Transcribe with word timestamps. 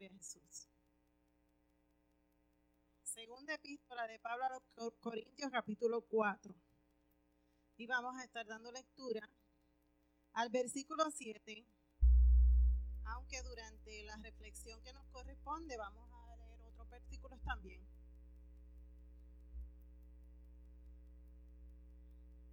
Gloria 0.00 0.16
Jesús. 0.16 0.66
Segunda 3.02 3.52
epístola 3.52 4.06
de 4.06 4.18
Pablo 4.18 4.46
a 4.46 4.62
los 4.76 4.94
Corintios, 4.94 5.50
capítulo 5.50 6.00
4. 6.08 6.54
Y 7.76 7.86
vamos 7.86 8.16
a 8.16 8.24
estar 8.24 8.46
dando 8.46 8.72
lectura 8.72 9.28
al 10.32 10.48
versículo 10.48 11.10
7, 11.10 11.66
aunque 13.04 13.42
durante 13.42 14.02
la 14.04 14.16
reflexión 14.16 14.80
que 14.80 14.94
nos 14.94 15.06
corresponde 15.08 15.76
vamos 15.76 16.10
a 16.10 16.36
leer 16.36 16.62
otros 16.62 16.88
versículos 16.88 17.38
también. 17.42 17.86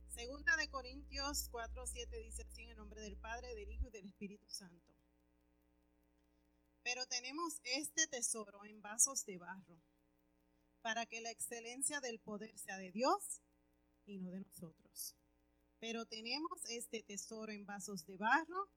Segunda 0.09 0.57
de 0.57 0.67
Corintios 0.67 1.47
4, 1.49 1.87
7 1.87 2.17
dice 2.17 2.41
así 2.41 2.63
en 2.63 2.71
el 2.71 2.77
nombre 2.77 2.99
del 2.99 3.15
Padre, 3.15 3.55
del 3.55 3.71
Hijo 3.71 3.87
y 3.87 3.91
del 3.91 4.05
Espíritu 4.05 4.49
Santo. 4.49 4.96
Pero 6.87 7.05
tenemos 7.05 7.59
este 7.65 8.07
tesoro 8.07 8.63
en 8.63 8.81
vasos 8.81 9.25
de 9.25 9.37
barro, 9.37 9.77
para 10.81 11.05
que 11.05 11.19
la 11.19 11.31
excelencia 11.31 11.99
del 11.99 12.17
poder 12.17 12.57
sea 12.57 12.77
de 12.77 12.93
Dios 12.93 13.41
y 14.05 14.19
no 14.19 14.31
de 14.31 14.39
nosotros. 14.39 15.13
Pero 15.79 16.05
tenemos 16.05 16.63
este 16.69 17.03
tesoro 17.03 17.51
en 17.51 17.65
vasos 17.65 18.05
de 18.05 18.15
barro, 18.15 18.69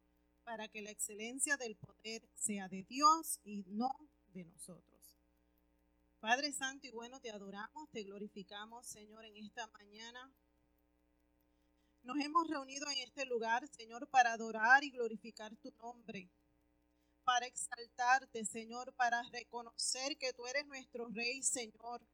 para 0.42 0.66
que 0.66 0.82
la 0.82 0.90
excelencia 0.90 1.56
del 1.56 1.76
poder 1.76 2.28
sea 2.34 2.66
de 2.66 2.82
Dios 2.82 3.38
y 3.44 3.62
no 3.68 3.92
de 4.34 4.44
nosotros. 4.44 5.14
Padre 6.18 6.50
Santo 6.50 6.88
y 6.88 6.90
bueno, 6.90 7.20
te 7.20 7.30
adoramos, 7.30 7.90
te 7.90 8.02
glorificamos, 8.02 8.88
Señor, 8.88 9.24
en 9.24 9.36
esta 9.36 9.68
mañana. 9.68 10.32
Nos 12.02 12.18
hemos 12.18 12.48
reunido 12.48 12.90
en 12.90 12.98
este 12.98 13.24
lugar, 13.24 13.68
Señor, 13.68 14.08
para 14.08 14.32
adorar 14.32 14.82
y 14.82 14.90
glorificar 14.90 15.54
tu 15.58 15.70
nombre, 15.78 16.28
para 17.30 17.46
exaltarte, 17.46 18.44
Señor, 18.44 18.92
para 18.94 19.22
reconocer 19.30 20.18
que 20.18 20.32
tú 20.32 20.48
eres 20.48 20.66
nuestro 20.66 21.06
Rey, 21.10 21.44
Señor, 21.44 22.04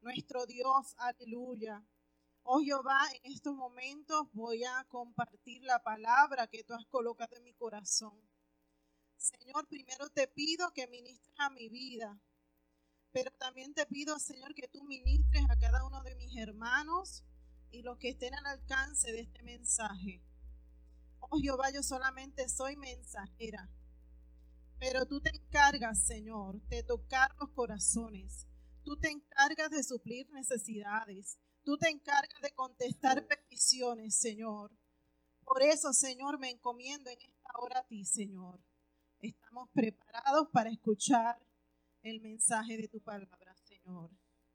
nuestro 0.00 0.46
Dios, 0.46 0.96
aleluya. 0.96 1.80
Oh 2.42 2.60
Jehová, 2.60 2.98
en 3.22 3.32
estos 3.32 3.54
momentos 3.54 4.26
voy 4.32 4.64
a 4.64 4.84
compartir 4.88 5.62
la 5.62 5.80
palabra 5.80 6.48
que 6.48 6.64
tú 6.64 6.74
has 6.74 6.84
colocado 6.86 7.36
en 7.36 7.44
mi 7.44 7.54
corazón. 7.54 8.20
Señor, 9.16 9.68
primero 9.68 10.08
te 10.08 10.26
pido 10.26 10.72
que 10.72 10.88
ministres 10.88 11.36
a 11.38 11.50
mi 11.50 11.68
vida, 11.68 12.20
pero 13.12 13.30
también 13.30 13.74
te 13.74 13.86
pido, 13.86 14.18
Señor, 14.18 14.56
que 14.56 14.66
tú 14.66 14.82
ministres 14.82 15.44
a 15.50 15.56
cada 15.56 15.86
uno 15.86 16.02
de 16.02 16.16
mis 16.16 16.36
hermanos, 16.36 17.22
y 17.70 17.82
los 17.82 17.96
que 17.98 18.08
estén 18.08 18.34
al 18.34 18.46
alcance 18.46 19.12
de 19.12 19.20
este 19.20 19.40
mensaje. 19.44 20.20
Oh 21.20 21.38
Jehová, 21.38 21.70
yo 21.70 21.84
solamente 21.84 22.48
soy 22.48 22.74
mensajera, 22.74 23.70
pero 24.78 25.06
tú 25.06 25.20
te 25.20 25.30
encargas, 25.30 26.06
Señor, 26.06 26.60
de 26.68 26.82
tocar 26.82 27.34
los 27.38 27.50
corazones. 27.50 28.46
Tú 28.82 28.96
te 28.96 29.10
encargas 29.10 29.70
de 29.70 29.82
suplir 29.82 30.28
necesidades. 30.30 31.38
Tú 31.62 31.78
te 31.78 31.88
encargas 31.88 32.40
de 32.42 32.50
contestar 32.52 33.26
peticiones, 33.26 34.14
Señor. 34.14 34.70
Por 35.44 35.62
eso, 35.62 35.92
Señor, 35.92 36.38
me 36.38 36.50
encomiendo 36.50 37.10
en 37.10 37.20
esta 37.20 37.50
hora 37.58 37.80
a 37.80 37.86
ti, 37.86 38.04
Señor. 38.04 38.60
Estamos 39.20 39.70
preparados 39.72 40.48
para 40.52 40.70
escuchar 40.70 41.38
el 42.02 42.20
mensaje 42.20 42.76
de 42.76 42.88
tu 42.88 43.00
palabra, 43.00 43.56
Señor. 43.64 44.10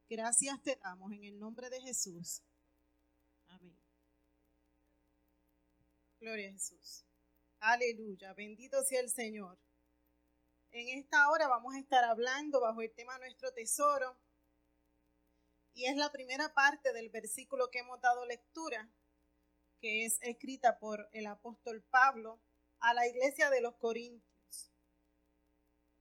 Gracias 0.08 0.62
te 0.62 0.76
damos 0.76 1.12
en 1.12 1.24
el 1.24 1.40
nombre 1.40 1.70
de 1.70 1.82
Jesús. 1.82 2.44
Amén. 3.48 3.78
Gloria 6.20 6.50
a 6.50 6.54
Jesús. 6.54 7.06
Aleluya. 7.60 8.34
Bendito 8.34 8.84
sea 8.84 9.02
el 9.02 9.10
Señor. 9.10 9.58
En 10.72 10.88
esta 11.00 11.30
hora 11.30 11.48
vamos 11.48 11.74
a 11.74 11.80
estar 11.80 12.04
hablando 12.04 12.62
bajo 12.62 12.82
el 12.82 12.94
tema 12.94 13.18
Nuestro 13.18 13.52
Tesoro. 13.54 14.16
Y 15.74 15.86
es 15.86 15.96
la 15.98 16.12
primera 16.12 16.54
parte 16.54 16.94
del 16.94 17.10
versículo 17.10 17.72
que 17.72 17.80
hemos 17.80 18.00
dado 18.02 18.26
lectura, 18.26 18.92
que 19.82 20.06
es 20.06 20.20
escrita 20.22 20.78
por 20.78 21.10
el 21.12 21.26
apóstol 21.26 21.84
Pablo 21.90 22.40
a 22.80 22.94
la 22.94 23.08
iglesia 23.08 23.50
de 23.50 23.62
los 23.62 23.78
Corintios. 23.78 24.72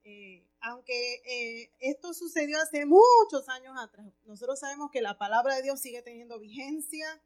Eh, 0.03 0.47
aunque 0.61 1.15
eh, 1.25 1.73
esto 1.79 2.13
sucedió 2.13 2.59
hace 2.61 2.85
muchos 2.85 3.49
años 3.49 3.75
atrás, 3.79 4.13
nosotros 4.25 4.59
sabemos 4.59 4.91
que 4.91 5.01
la 5.01 5.17
palabra 5.17 5.55
de 5.55 5.63
Dios 5.63 5.79
sigue 5.79 6.01
teniendo 6.03 6.39
vigencia, 6.39 7.23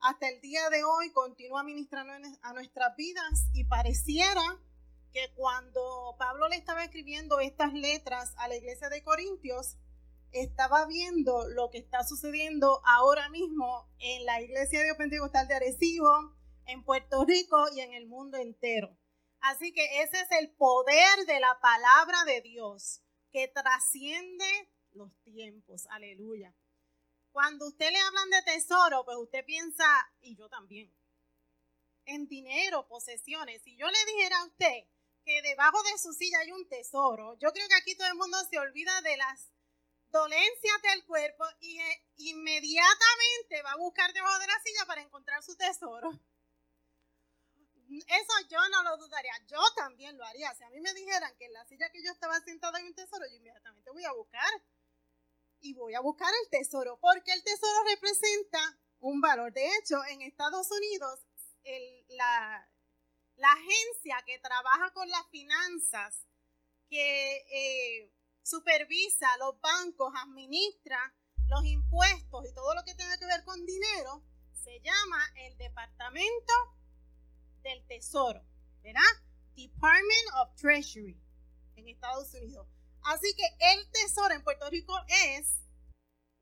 hasta 0.00 0.28
el 0.28 0.40
día 0.40 0.70
de 0.70 0.84
hoy 0.84 1.12
continúa 1.12 1.62
ministrando 1.62 2.12
a 2.42 2.52
nuestras 2.52 2.94
vidas 2.96 3.48
y 3.52 3.64
pareciera 3.64 4.62
que 5.18 5.34
cuando 5.34 6.14
Pablo 6.16 6.48
le 6.48 6.54
estaba 6.54 6.84
escribiendo 6.84 7.40
estas 7.40 7.72
letras 7.72 8.34
a 8.36 8.46
la 8.46 8.54
iglesia 8.54 8.88
de 8.88 9.02
Corintios, 9.02 9.76
estaba 10.30 10.86
viendo 10.86 11.48
lo 11.48 11.70
que 11.70 11.78
está 11.78 12.04
sucediendo 12.04 12.80
ahora 12.84 13.28
mismo 13.28 13.90
en 13.98 14.24
la 14.24 14.40
iglesia 14.40 14.80
de 14.84 14.94
Pentecostal 14.94 15.48
de 15.48 15.54
Arecibo, 15.54 16.36
en 16.66 16.84
Puerto 16.84 17.24
Rico 17.24 17.56
y 17.74 17.80
en 17.80 17.94
el 17.94 18.06
mundo 18.06 18.36
entero. 18.36 18.96
Así 19.40 19.72
que 19.72 20.02
ese 20.02 20.20
es 20.20 20.30
el 20.38 20.54
poder 20.54 21.26
de 21.26 21.40
la 21.40 21.58
palabra 21.60 22.24
de 22.24 22.40
Dios 22.42 23.02
que 23.32 23.48
trasciende 23.48 24.70
los 24.92 25.10
tiempos. 25.24 25.86
Aleluya. 25.90 26.54
Cuando 27.32 27.66
usted 27.66 27.90
le 27.90 27.98
hablan 27.98 28.30
de 28.30 28.42
tesoro, 28.42 29.04
pues 29.04 29.16
usted 29.18 29.44
piensa, 29.44 29.84
y 30.20 30.36
yo 30.36 30.48
también, 30.48 30.94
en 32.04 32.28
dinero, 32.28 32.86
posesiones. 32.86 33.62
Si 33.62 33.76
yo 33.76 33.86
le 33.86 34.12
dijera 34.12 34.38
a 34.38 34.46
usted 34.46 34.84
que 35.28 35.42
debajo 35.42 35.82
de 35.82 35.98
su 35.98 36.14
silla 36.14 36.38
hay 36.38 36.52
un 36.52 36.66
tesoro, 36.68 37.36
yo 37.38 37.52
creo 37.52 37.68
que 37.68 37.74
aquí 37.74 37.94
todo 37.94 38.08
el 38.08 38.14
mundo 38.14 38.38
se 38.48 38.58
olvida 38.58 38.98
de 39.02 39.14
las 39.18 39.52
dolencias 40.06 40.82
del 40.82 41.04
cuerpo 41.04 41.44
y 41.60 41.78
eh, 41.78 42.06
inmediatamente 42.16 43.62
va 43.62 43.72
a 43.72 43.76
buscar 43.76 44.10
debajo 44.14 44.38
de 44.38 44.46
la 44.46 44.58
silla 44.64 44.86
para 44.86 45.02
encontrar 45.02 45.42
su 45.42 45.54
tesoro. 45.54 46.10
Eso 47.90 48.32
yo 48.48 48.58
no 48.70 48.82
lo 48.84 48.96
dudaría, 48.96 49.32
yo 49.46 49.58
también 49.76 50.16
lo 50.16 50.24
haría. 50.24 50.54
Si 50.54 50.64
a 50.64 50.70
mí 50.70 50.80
me 50.80 50.94
dijeran 50.94 51.36
que 51.36 51.44
en 51.44 51.52
la 51.52 51.66
silla 51.66 51.90
que 51.90 52.02
yo 52.02 52.10
estaba 52.10 52.40
sentada 52.40 52.78
hay 52.78 52.86
un 52.86 52.94
tesoro, 52.94 53.26
yo 53.28 53.36
inmediatamente 53.36 53.90
voy 53.90 54.06
a 54.06 54.12
buscar 54.12 54.50
y 55.60 55.74
voy 55.74 55.94
a 55.94 56.00
buscar 56.00 56.32
el 56.42 56.50
tesoro, 56.50 56.98
porque 57.00 57.32
el 57.32 57.44
tesoro 57.44 57.84
representa 57.84 58.78
un 59.00 59.20
valor. 59.20 59.52
De 59.52 59.66
hecho, 59.76 60.02
en 60.06 60.22
Estados 60.22 60.70
Unidos, 60.70 61.20
la, 62.08 62.67
agencia 63.46 64.22
que 64.26 64.38
trabaja 64.40 64.90
con 64.92 65.08
las 65.08 65.26
finanzas, 65.30 66.26
que 66.88 67.36
eh, 67.50 68.12
supervisa 68.42 69.36
los 69.38 69.60
bancos, 69.60 70.12
administra 70.16 71.14
los 71.48 71.64
impuestos 71.64 72.44
y 72.46 72.54
todo 72.54 72.74
lo 72.74 72.82
que 72.84 72.94
tenga 72.94 73.16
que 73.18 73.26
ver 73.26 73.44
con 73.44 73.64
dinero, 73.64 74.22
se 74.52 74.80
llama 74.80 75.24
el 75.36 75.56
Departamento 75.56 76.52
del 77.62 77.86
Tesoro, 77.86 78.44
¿verdad? 78.82 79.02
Department 79.54 80.28
of 80.40 80.54
Treasury 80.56 81.20
en 81.76 81.88
Estados 81.88 82.34
Unidos. 82.34 82.68
Así 83.02 83.34
que 83.34 83.44
el 83.72 83.90
tesoro 83.90 84.34
en 84.34 84.42
Puerto 84.42 84.68
Rico 84.68 84.94
es 85.08 85.62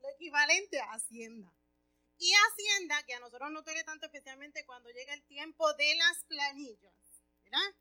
lo 0.00 0.08
equivalente 0.10 0.80
a 0.80 0.92
Hacienda. 0.92 1.52
Y 2.18 2.32
Hacienda, 2.32 3.02
que 3.04 3.14
a 3.14 3.20
nosotros 3.20 3.50
no 3.50 3.62
duele 3.62 3.84
tanto 3.84 4.06
especialmente 4.06 4.64
cuando 4.64 4.90
llega 4.90 5.12
el 5.12 5.22
tiempo 5.24 5.72
de 5.74 5.94
las 5.96 6.24
planillas, 6.24 6.94
¿verdad? 7.44 7.74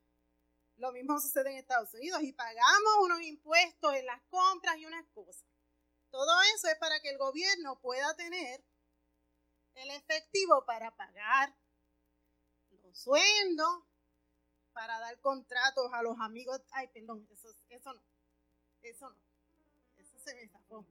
Lo 0.77 0.91
mismo 0.91 1.19
sucede 1.19 1.51
en 1.51 1.57
Estados 1.57 1.93
Unidos 1.93 2.21
y 2.21 2.33
pagamos 2.33 2.95
unos 3.01 3.21
impuestos 3.21 3.95
en 3.95 4.05
las 4.05 4.21
compras 4.23 4.77
y 4.77 4.85
unas 4.85 5.05
cosas. 5.13 5.45
Todo 6.09 6.41
eso 6.55 6.67
es 6.67 6.77
para 6.77 6.99
que 6.99 7.09
el 7.09 7.17
gobierno 7.17 7.79
pueda 7.79 8.13
tener 8.15 8.63
el 9.75 9.89
efectivo 9.91 10.65
para 10.65 10.95
pagar 10.95 11.55
los 12.83 12.97
sueldos, 12.97 13.83
para 14.73 14.99
dar 14.99 15.19
contratos 15.21 15.91
a 15.93 16.01
los 16.01 16.19
amigos. 16.19 16.61
Ay, 16.71 16.89
perdón, 16.89 17.27
eso, 17.31 17.49
eso 17.69 17.93
no. 17.93 18.01
Eso 18.81 19.09
no. 19.09 19.17
Eso 19.97 20.19
se 20.19 20.35
me 20.35 20.47
sacó. 20.49 20.85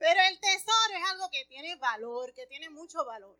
Pero 0.00 0.18
el 0.30 0.40
tesoro 0.40 0.94
es 0.96 1.10
algo 1.10 1.28
que 1.30 1.44
tiene 1.44 1.76
valor, 1.76 2.32
que 2.32 2.46
tiene 2.46 2.70
mucho 2.70 3.04
valor. 3.04 3.38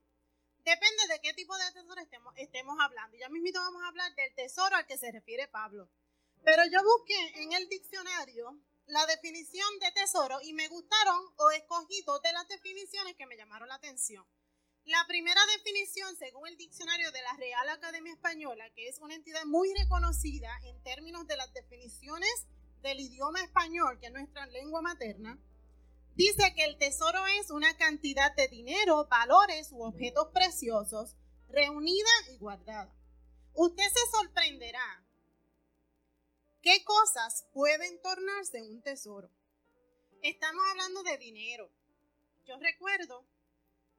Depende 0.59 1.07
de 1.09 1.19
qué 1.23 1.33
tipo 1.33 1.57
de 1.57 1.73
tesoro 1.73 1.99
estemos, 2.03 2.35
estemos 2.37 2.77
hablando. 2.79 3.17
Ya 3.17 3.31
mismo 3.31 3.59
vamos 3.59 3.83
a 3.83 3.89
hablar 3.89 4.15
del 4.15 4.35
tesoro 4.35 4.77
al 4.77 4.87
que 4.87 4.99
se 4.99 5.11
refiere 5.11 5.49
Pablo. 5.49 5.89
Pero 6.45 6.63
yo 6.71 6.85
busqué 6.85 7.43
en 7.43 7.53
el 7.55 7.67
diccionario 7.71 8.61
la 8.85 9.07
definición 9.07 9.79
de 9.79 9.91
tesoro 9.93 10.39
y 10.43 10.53
me 10.53 10.69
gustaron 10.69 11.33
o 11.37 11.51
escogí 11.51 12.03
dos 12.03 12.21
de 12.21 12.33
las 12.35 12.47
definiciones 12.47 13.17
que 13.17 13.25
me 13.25 13.39
llamaron 13.39 13.69
la 13.69 13.77
atención. 13.77 14.27
La 14.85 15.07
primera 15.07 15.41
definición, 15.57 16.15
según 16.17 16.47
el 16.47 16.59
diccionario 16.59 17.11
de 17.11 17.23
la 17.23 17.33
Real 17.39 17.71
Academia 17.71 18.13
Española, 18.13 18.69
que 18.75 18.87
es 18.89 18.99
una 18.99 19.15
entidad 19.15 19.47
muy 19.47 19.73
reconocida 19.73 20.51
en 20.65 20.83
términos 20.83 21.27
de 21.27 21.39
las 21.39 21.51
definiciones 21.55 22.47
del 22.83 23.01
idioma 23.01 23.41
español, 23.41 23.99
que 23.99 24.09
es 24.09 24.13
nuestra 24.13 24.45
lengua 24.47 24.83
materna, 24.83 25.39
dice 26.15 26.55
que 26.55 26.65
el 26.65 26.79
tesoro 26.79 27.27
es 27.41 27.51
una 27.51 27.77
cantidad 27.77 28.35
de 28.35 28.49
dinero, 28.49 29.07
valores 29.09 29.71
u 29.73 29.83
objetos 29.83 30.29
preciosos 30.33 31.17
reunida 31.49 32.11
y 32.33 32.39
guardada. 32.39 32.95
Usted 33.55 33.85
se 33.85 34.11
sorprenderá 34.11 35.05
qué 36.63 36.85
cosas 36.85 37.47
pueden 37.53 38.01
tornarse 38.03 38.63
un 38.63 38.83
tesoro. 38.83 39.31
Estamos 40.23 40.63
hablando 40.71 41.03
de 41.03 41.19
dinero. 41.19 41.71
Yo 42.45 42.59
recuerdo 42.59 43.27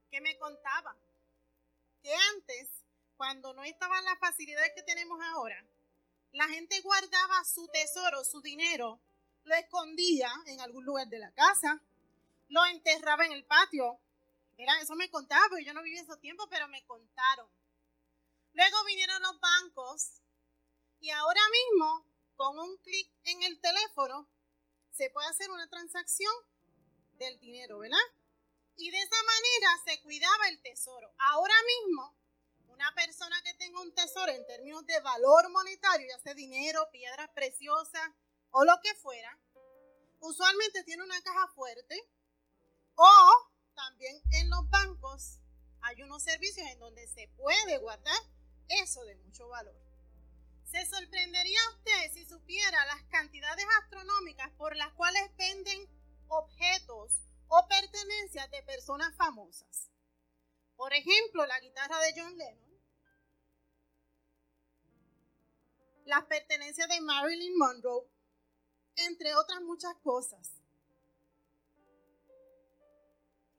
que 0.10 0.22
me 0.22 0.38
contaba 0.38 0.96
que 2.02 2.14
antes, 2.36 2.70
cuando 3.16 3.54
no 3.54 3.64
estaban 3.64 4.04
las 4.06 4.20
facilidades 4.20 4.72
que 4.76 4.84
tenemos 4.84 5.20
ahora, 5.34 5.66
la 6.32 6.48
gente 6.48 6.80
guardaba 6.82 7.44
su 7.44 7.68
tesoro, 7.68 8.24
su 8.24 8.42
dinero, 8.42 9.02
lo 9.44 9.56
escondía 9.56 10.30
en 10.48 10.62
algún 10.62 10.86
lugar 10.86 11.08
de 11.08 11.20
la 11.20 11.32
casa, 11.34 11.82
lo 12.52 12.66
enterraba 12.66 13.26
en 13.26 13.32
el 13.32 13.46
patio. 13.46 14.00
Era, 14.58 14.80
eso 14.82 14.96
me 14.96 15.10
contaba, 15.10 15.44
porque 15.50 15.66
yo 15.66 15.74
no 15.74 15.82
viví 15.82 15.98
esos 15.98 16.20
tiempos, 16.20 16.48
pero 16.50 16.68
me 16.68 16.86
contaron. 16.86 17.50
Luego 18.54 18.84
vinieron 18.86 19.22
los 19.22 19.40
bancos 19.40 20.22
y 21.00 21.10
ahora 21.10 21.42
mismo, 21.50 22.06
con 22.36 22.60
un 22.60 22.78
clic 22.78 23.10
en 23.24 23.42
el 23.44 23.60
teléfono, 23.60 24.30
se 24.92 25.10
puede 25.10 25.28
hacer 25.30 25.50
una 25.50 25.68
transacción 25.70 26.34
del 27.14 27.40
dinero, 27.40 27.80
¿verdad? 27.80 27.98
Y 28.76 28.92
de 28.92 29.00
esa 29.00 29.24
manera 29.24 29.70
se 29.86 30.02
cuidaba 30.02 30.50
el 30.50 30.62
tesoro. 30.62 31.14
Ahora 31.20 31.56
mismo, 31.66 32.14
una 32.68 32.94
persona 32.94 33.42
que 33.44 33.54
tenga 33.54 33.80
un 33.80 33.96
tesoro 33.96 34.32
en 34.32 34.46
términos 34.46 34.86
de 34.86 35.00
valor 35.00 35.50
monetario, 35.52 36.08
ya 36.08 36.20
sea 36.20 36.34
dinero, 36.34 36.90
piedras 36.92 37.30
preciosas 37.30 38.12
o 38.52 38.66
lo 38.66 38.78
que 38.84 38.94
fuera, 38.96 39.40
usualmente 40.20 40.84
tiene 40.84 41.04
una 41.04 41.22
caja 41.22 41.48
fuerte 41.56 42.12
hay 45.92 46.02
unos 46.04 46.24
servicios 46.24 46.66
en 46.68 46.80
donde 46.80 47.06
se 47.08 47.28
puede 47.38 47.78
guardar 47.78 48.18
eso 48.70 49.04
de 49.04 49.16
mucho 49.18 49.48
valor. 49.50 49.76
Se 50.64 50.86
sorprendería 50.86 51.60
usted 51.76 52.14
si 52.14 52.26
supiera 52.26 52.86
las 52.86 53.04
cantidades 53.10 53.66
astronómicas 53.82 54.50
por 54.52 54.76
las 54.78 54.94
cuales 54.94 55.24
venden 55.36 55.90
objetos 56.30 57.20
o 57.50 57.68
pertenencias 57.68 58.50
de 58.52 58.64
personas 58.64 59.14
famosas. 59.18 59.90
Por 60.78 60.94
ejemplo, 60.94 61.46
la 61.46 61.60
guitarra 61.60 62.00
de 62.00 62.14
John 62.16 62.38
Lennon, 62.38 62.82
las 66.06 66.24
pertenencias 66.24 66.88
de 66.88 67.02
Marilyn 67.02 67.58
Monroe, 67.58 68.08
entre 68.96 69.36
otras 69.36 69.62
muchas 69.62 69.96
cosas. 69.98 70.61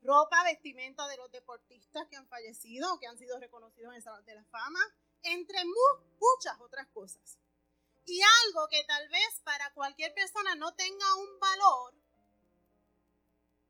Ropa, 0.03 0.43
vestimenta 0.45 1.07
de 1.07 1.17
los 1.17 1.31
deportistas 1.31 2.09
que 2.09 2.17
han 2.17 2.27
fallecido 2.27 2.93
o 2.93 2.99
que 2.99 3.07
han 3.07 3.19
sido 3.19 3.39
reconocidos 3.39 3.93
en 3.93 3.97
el 3.97 4.03
Salón 4.03 4.25
de 4.25 4.35
la 4.35 4.45
Fama, 4.45 4.81
entre 5.23 5.59
muchas 5.65 6.61
otras 6.61 6.89
cosas. 6.89 7.39
Y 8.05 8.21
algo 8.47 8.67
que 8.69 8.83
tal 8.85 9.09
vez 9.09 9.41
para 9.45 9.73
cualquier 9.75 10.13
persona 10.13 10.57
no 10.57 10.75
tenga 10.75 11.15
un 11.17 11.39
valor, 11.39 11.95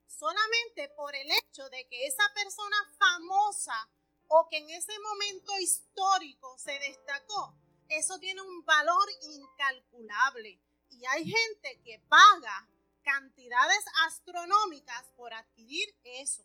solamente 0.07 0.89
por 0.91 1.15
el 1.15 1.31
hecho 1.31 1.69
de 1.69 1.87
que 1.89 2.07
esa 2.07 2.25
persona 2.35 2.77
famosa 2.99 3.91
o 4.29 4.49
que 4.49 4.59
en 4.59 4.71
ese 4.71 4.99
momento 5.01 5.59
histórico 5.59 6.57
se 6.57 6.79
destacó, 6.79 7.55
eso 7.89 8.19
tiene 8.19 8.41
un 8.41 8.65
valor 8.65 9.07
incalculable. 9.23 10.59
Y 10.89 11.05
hay 11.07 11.25
gente 11.25 11.83
que 11.85 11.99
paga 12.09 12.69
cantidades 13.03 13.85
astronómicas 14.07 15.05
por 15.17 15.33
adquirir 15.35 15.89
eso. 16.05 16.45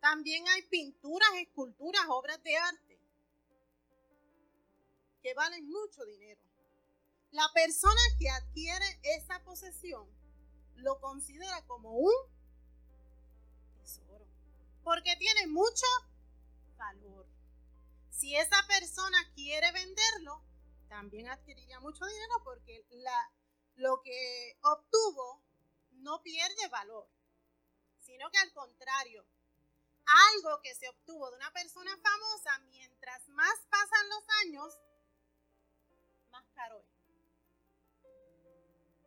También 0.00 0.46
hay 0.48 0.62
pinturas, 0.62 1.28
esculturas, 1.36 2.02
obras 2.08 2.42
de 2.42 2.56
arte 2.56 3.00
que 5.22 5.34
valen 5.34 5.68
mucho 5.68 6.04
dinero. 6.04 6.40
La 7.30 7.50
persona 7.52 8.00
que 8.18 8.30
adquiere 8.30 8.86
esa 9.02 9.42
posesión 9.42 10.08
lo 10.76 11.00
considera 11.00 11.66
como 11.66 11.92
un 11.92 12.14
tesoro, 13.78 14.26
porque 14.84 15.16
tiene 15.16 15.48
mucho 15.48 15.86
valor. 16.76 17.26
Si 18.10 18.36
esa 18.36 18.64
persona 18.68 19.18
quiere 19.34 19.72
venderlo, 19.72 20.42
también 20.88 21.28
adquiriría 21.28 21.80
mucho 21.80 22.06
dinero 22.06 22.34
porque 22.44 22.86
la, 22.90 23.32
lo 23.76 24.02
que 24.02 24.58
obtuvo 24.62 25.42
no 25.92 26.22
pierde 26.22 26.68
valor, 26.68 27.08
sino 27.98 28.30
que 28.30 28.38
al 28.38 28.52
contrario, 28.52 29.24
algo 30.34 30.60
que 30.62 30.74
se 30.74 30.88
obtuvo 30.88 31.30
de 31.30 31.36
una 31.36 31.52
persona 31.52 31.96
famosa, 31.96 32.58
mientras 32.70 33.28
más 33.28 33.58
pasan 33.70 34.08
los 34.08 34.24
años, 34.44 34.80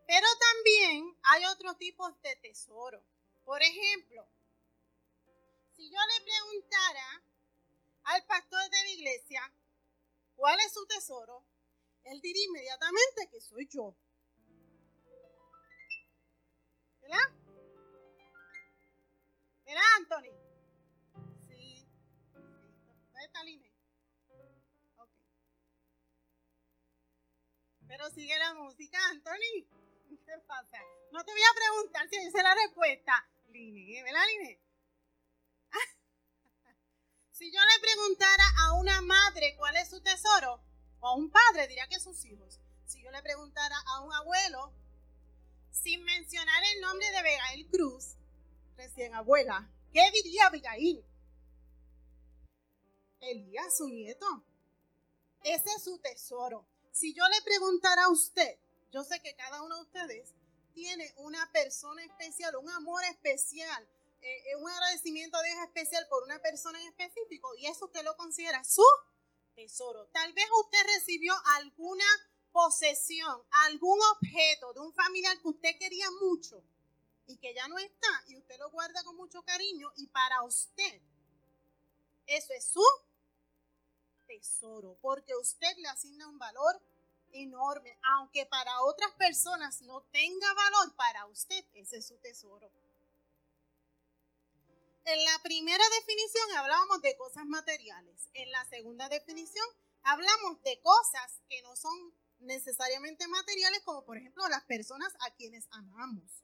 pero 0.09 0.27
también 0.39 1.15
hay 1.21 1.45
otros 1.45 1.77
tipos 1.77 2.19
de 2.23 2.35
tesoro. 2.37 3.03
Por 3.45 3.61
ejemplo, 3.61 4.27
si 5.75 5.87
yo 5.87 5.97
le 5.97 6.25
preguntara 6.25 7.23
al 8.05 8.25
pastor 8.25 8.69
de 8.71 8.83
la 8.83 8.89
iglesia 8.89 9.53
cuál 10.35 10.59
es 10.61 10.73
su 10.73 10.83
tesoro, 10.87 11.45
él 12.05 12.19
diría 12.21 12.43
inmediatamente 12.43 13.29
que 13.29 13.39
soy 13.39 13.67
yo. 13.67 13.95
¿Verdad? 17.09 17.31
¿Verdad, 19.65 19.83
Anthony? 19.97 20.33
Sí. 21.47 21.87
¿Dónde 22.33 23.25
está 23.25 23.39
Pero 27.87 28.09
sigue 28.11 28.37
la 28.37 28.53
música, 28.53 28.99
Anthony. 29.09 29.65
¿Qué 30.25 30.37
pasa? 30.45 30.77
No 31.11 31.23
te 31.25 31.31
voy 31.31 31.41
a 31.41 31.55
preguntar 31.55 32.07
si 32.09 32.17
esa 32.17 32.37
es 32.37 32.43
la 32.43 32.53
respuesta. 32.53 33.27
Line, 33.47 34.03
¿verdad, 34.03 34.25
Line? 34.27 34.61
si 37.31 37.51
yo 37.51 37.59
le 37.59 37.81
preguntara 37.81 38.43
a 38.59 38.73
una 38.73 39.01
madre 39.01 39.55
cuál 39.57 39.75
es 39.77 39.89
su 39.89 39.99
tesoro, 40.03 40.63
o 40.99 41.07
a 41.07 41.15
un 41.15 41.31
padre 41.31 41.67
diría 41.67 41.87
que 41.87 41.99
sus 41.99 42.23
hijos. 42.25 42.59
Si 42.85 43.01
yo 43.01 43.09
le 43.09 43.23
preguntara 43.23 43.77
a 43.87 44.01
un 44.01 44.13
abuelo, 44.13 44.75
sin 45.81 46.03
mencionar 46.03 46.63
el 46.75 46.81
nombre 46.81 47.09
de 47.09 47.17
Abigail 47.17 47.67
Cruz, 47.69 48.15
recién 48.75 49.13
abuela, 49.13 49.69
¿qué 49.93 50.11
diría 50.11 50.47
Abigail? 50.47 51.05
Elías, 53.21 53.77
su 53.77 53.87
nieto. 53.87 54.25
Ese 55.43 55.69
es 55.75 55.83
su 55.83 55.97
tesoro. 55.99 56.67
Si 56.91 57.13
yo 57.13 57.23
le 57.27 57.41
preguntara 57.43 58.05
a 58.05 58.09
usted, 58.09 58.59
yo 58.91 59.03
sé 59.03 59.21
que 59.21 59.35
cada 59.35 59.61
uno 59.61 59.75
de 59.75 59.81
ustedes 59.83 60.33
tiene 60.73 61.13
una 61.17 61.49
persona 61.51 62.03
especial, 62.03 62.55
un 62.57 62.69
amor 62.71 63.03
especial, 63.05 63.87
eh, 64.21 64.51
eh, 64.51 64.55
un 64.57 64.69
agradecimiento 64.69 65.39
de 65.41 65.51
especial 65.63 66.05
por 66.09 66.23
una 66.23 66.39
persona 66.39 66.79
en 66.81 66.87
específico 66.87 67.49
y 67.57 67.67
eso 67.67 67.85
usted 67.85 68.03
lo 68.03 68.17
considera 68.17 68.63
su 68.63 68.83
tesoro. 69.55 70.07
Tal 70.07 70.33
vez 70.33 70.45
usted 70.61 70.79
recibió 70.97 71.33
alguna 71.57 72.05
posesión, 72.51 73.41
algún 73.67 73.99
objeto 74.15 74.73
de 74.73 74.79
un 74.81 74.93
familiar 74.93 75.39
que 75.41 75.47
usted 75.47 75.77
quería 75.77 76.09
mucho 76.21 76.63
y 77.27 77.37
que 77.37 77.53
ya 77.53 77.67
no 77.67 77.77
está 77.77 78.23
y 78.27 78.37
usted 78.37 78.57
lo 78.57 78.71
guarda 78.71 79.03
con 79.03 79.15
mucho 79.15 79.43
cariño 79.43 79.91
y 79.97 80.07
para 80.07 80.43
usted 80.43 81.01
eso 82.25 82.53
es 82.53 82.71
su 82.71 82.83
tesoro, 84.27 84.97
porque 85.01 85.35
usted 85.35 85.75
le 85.77 85.87
asigna 85.87 86.27
un 86.27 86.37
valor 86.37 86.79
enorme, 87.31 87.97
aunque 88.03 88.45
para 88.45 88.81
otras 88.83 89.11
personas 89.13 89.81
no 89.81 90.01
tenga 90.11 90.53
valor, 90.53 90.95
para 90.95 91.25
usted 91.27 91.63
ese 91.73 91.97
es 91.97 92.07
su 92.07 92.17
tesoro. 92.17 92.71
En 95.05 95.25
la 95.25 95.39
primera 95.41 95.83
definición 95.99 96.51
hablábamos 96.57 97.01
de 97.01 97.17
cosas 97.17 97.45
materiales, 97.45 98.29
en 98.33 98.51
la 98.51 98.63
segunda 98.65 99.09
definición 99.09 99.65
hablamos 100.03 100.61
de 100.63 100.79
cosas 100.81 101.41
que 101.47 101.61
no 101.63 101.75
son 101.75 102.13
necesariamente 102.39 103.27
materiales, 103.27 103.81
como 103.83 104.05
por 104.05 104.17
ejemplo 104.17 104.47
las 104.49 104.63
personas 104.65 105.13
a 105.21 105.33
quienes 105.35 105.67
amamos. 105.71 106.43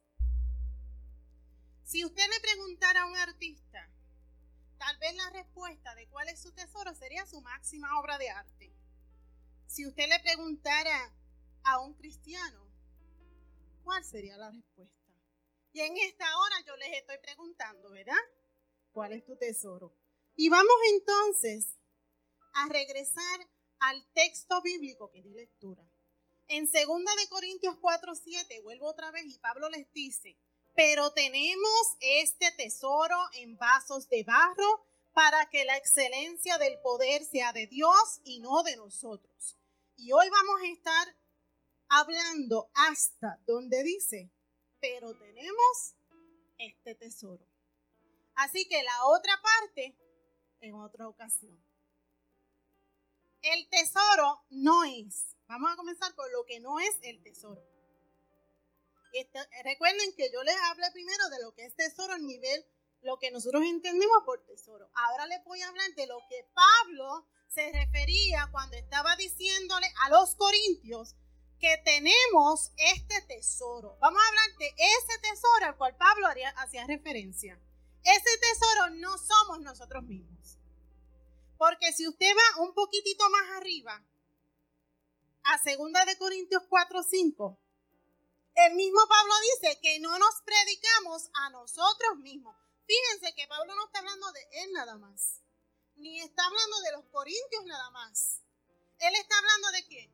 Si 1.83 2.03
usted 2.03 2.23
le 2.29 2.39
preguntara 2.41 3.03
a 3.03 3.05
un 3.05 3.15
artista, 3.17 3.89
Tal 4.77 4.97
vez 4.97 5.15
la 5.15 5.29
respuesta 5.31 5.95
de 5.95 6.07
cuál 6.09 6.27
es 6.29 6.41
su 6.41 6.51
tesoro 6.53 6.93
sería 6.95 7.25
su 7.25 7.41
máxima 7.41 7.99
obra 7.99 8.17
de 8.17 8.29
arte. 8.29 8.73
Si 9.67 9.85
usted 9.85 10.07
le 10.07 10.19
preguntara 10.19 11.13
a 11.63 11.79
un 11.79 11.93
cristiano, 11.95 12.69
¿cuál 13.83 14.03
sería 14.03 14.37
la 14.37 14.51
respuesta? 14.51 14.95
Y 15.71 15.81
en 15.81 15.97
esta 15.97 16.25
hora 16.37 16.55
yo 16.65 16.75
les 16.77 16.99
estoy 16.99 17.17
preguntando, 17.19 17.89
¿verdad? 17.91 18.13
¿Cuál 18.91 19.13
es 19.13 19.25
tu 19.25 19.35
tesoro? 19.37 19.93
Y 20.35 20.49
vamos 20.49 20.75
entonces 20.93 21.77
a 22.53 22.69
regresar 22.69 23.49
al 23.79 24.05
texto 24.13 24.61
bíblico 24.61 25.11
que 25.11 25.21
di 25.21 25.33
lectura. 25.33 25.83
En 26.47 26.65
2 26.65 26.73
de 26.73 27.27
Corintios 27.29 27.75
4, 27.81 28.15
7, 28.15 28.61
vuelvo 28.61 28.87
otra 28.87 29.11
vez 29.11 29.25
y 29.25 29.39
Pablo 29.39 29.69
les 29.69 29.91
dice, 29.93 30.37
pero 30.75 31.11
tenemos 31.11 31.95
este 31.99 32.51
tesoro 32.51 33.17
en 33.33 33.57
vasos 33.57 34.07
de 34.09 34.23
barro 34.23 34.85
para 35.13 35.49
que 35.49 35.65
la 35.65 35.77
excelencia 35.77 36.57
del 36.57 36.79
poder 36.81 37.23
sea 37.23 37.53
de 37.53 37.67
Dios 37.67 38.19
y 38.23 38.41
no 38.41 38.61
de 38.63 38.75
nosotros. 38.75 39.57
Y 39.95 40.11
hoy 40.11 40.29
vamos 40.29 40.61
a 40.61 40.67
estar 40.67 41.17
hablando 41.87 42.69
hasta 42.73 43.39
donde 43.47 43.81
dice, 43.83 44.29
pero 44.79 45.17
tenemos 45.17 45.95
este 46.57 46.95
tesoro. 46.95 47.47
Así 48.35 48.67
que 48.67 48.83
la 48.83 49.05
otra 49.05 49.41
parte 49.41 49.97
en 50.59 50.75
otra 50.75 51.07
ocasión. 51.07 51.64
El 53.45 53.69
tesoro 53.69 54.43
no 54.49 54.83
es, 54.85 55.35
vamos 55.47 55.71
a 55.71 55.75
comenzar 55.75 56.15
con 56.15 56.31
lo 56.31 56.45
que 56.45 56.59
no 56.59 56.79
es 56.79 56.97
el 57.03 57.21
tesoro. 57.21 57.61
Este, 59.13 59.39
recuerden 59.63 60.15
que 60.17 60.31
yo 60.33 60.41
les 60.41 60.55
hablé 60.63 60.89
primero 60.91 61.29
de 61.29 61.43
lo 61.43 61.53
que 61.53 61.65
es 61.65 61.75
tesoro 61.75 62.13
a 62.13 62.17
nivel, 62.17 62.65
lo 63.01 63.19
que 63.19 63.29
nosotros 63.29 63.61
entendemos 63.63 64.23
por 64.25 64.43
tesoro. 64.47 64.89
Ahora 64.95 65.27
les 65.27 65.43
voy 65.43 65.61
a 65.61 65.69
hablar 65.69 65.93
de 65.93 66.07
lo 66.07 66.17
que 66.27 66.49
Pablo 66.55 67.27
se 67.47 67.71
refería 67.71 68.49
cuando 68.51 68.77
estaba 68.77 69.15
diciéndole 69.15 69.93
a 70.05 70.09
los 70.09 70.33
corintios 70.33 71.15
que 71.59 71.77
tenemos 71.85 72.71
este 72.77 73.21
tesoro. 73.27 73.95
Vamos 73.99 74.23
a 74.23 74.27
hablar 74.27 74.57
de 74.57 74.73
ese 74.75 75.19
tesoro 75.19 75.67
al 75.67 75.77
cual 75.77 75.95
Pablo 75.97 76.27
hacía 76.55 76.87
referencia. 76.87 77.61
Ese 78.01 78.37
tesoro 78.39 78.89
no 78.95 79.15
somos 79.19 79.61
nosotros 79.61 80.03
mismos. 80.03 80.57
Porque 81.57 81.93
si 81.93 82.07
usted 82.07 82.33
va 82.35 82.63
un 82.63 82.73
poquitito 82.73 83.29
más 83.29 83.49
arriba, 83.57 84.03
a 85.43 85.57
2 85.57 86.05
de 86.07 86.17
Corintios 86.17 86.63
4, 86.67 87.03
5, 87.03 87.59
el 88.55 88.73
mismo 88.73 88.99
Pablo 89.07 89.33
dice 89.53 89.79
que 89.81 89.99
no 89.99 90.17
nos 90.17 90.41
predicamos 90.41 91.29
a 91.33 91.49
nosotros 91.49 92.17
mismos. 92.17 92.55
Fíjense 92.85 93.33
que 93.35 93.47
Pablo 93.47 93.75
no 93.75 93.85
está 93.85 93.99
hablando 93.99 94.31
de 94.31 94.47
él 94.63 94.73
nada 94.73 94.97
más, 94.97 95.41
ni 95.95 96.19
está 96.21 96.45
hablando 96.45 96.79
de 96.81 96.91
los 96.93 97.05
corintios 97.05 97.65
nada 97.65 97.89
más. 97.91 98.41
Él 98.99 99.15
está 99.15 99.37
hablando 99.37 99.71
de 99.71 99.87
qué? 99.87 100.11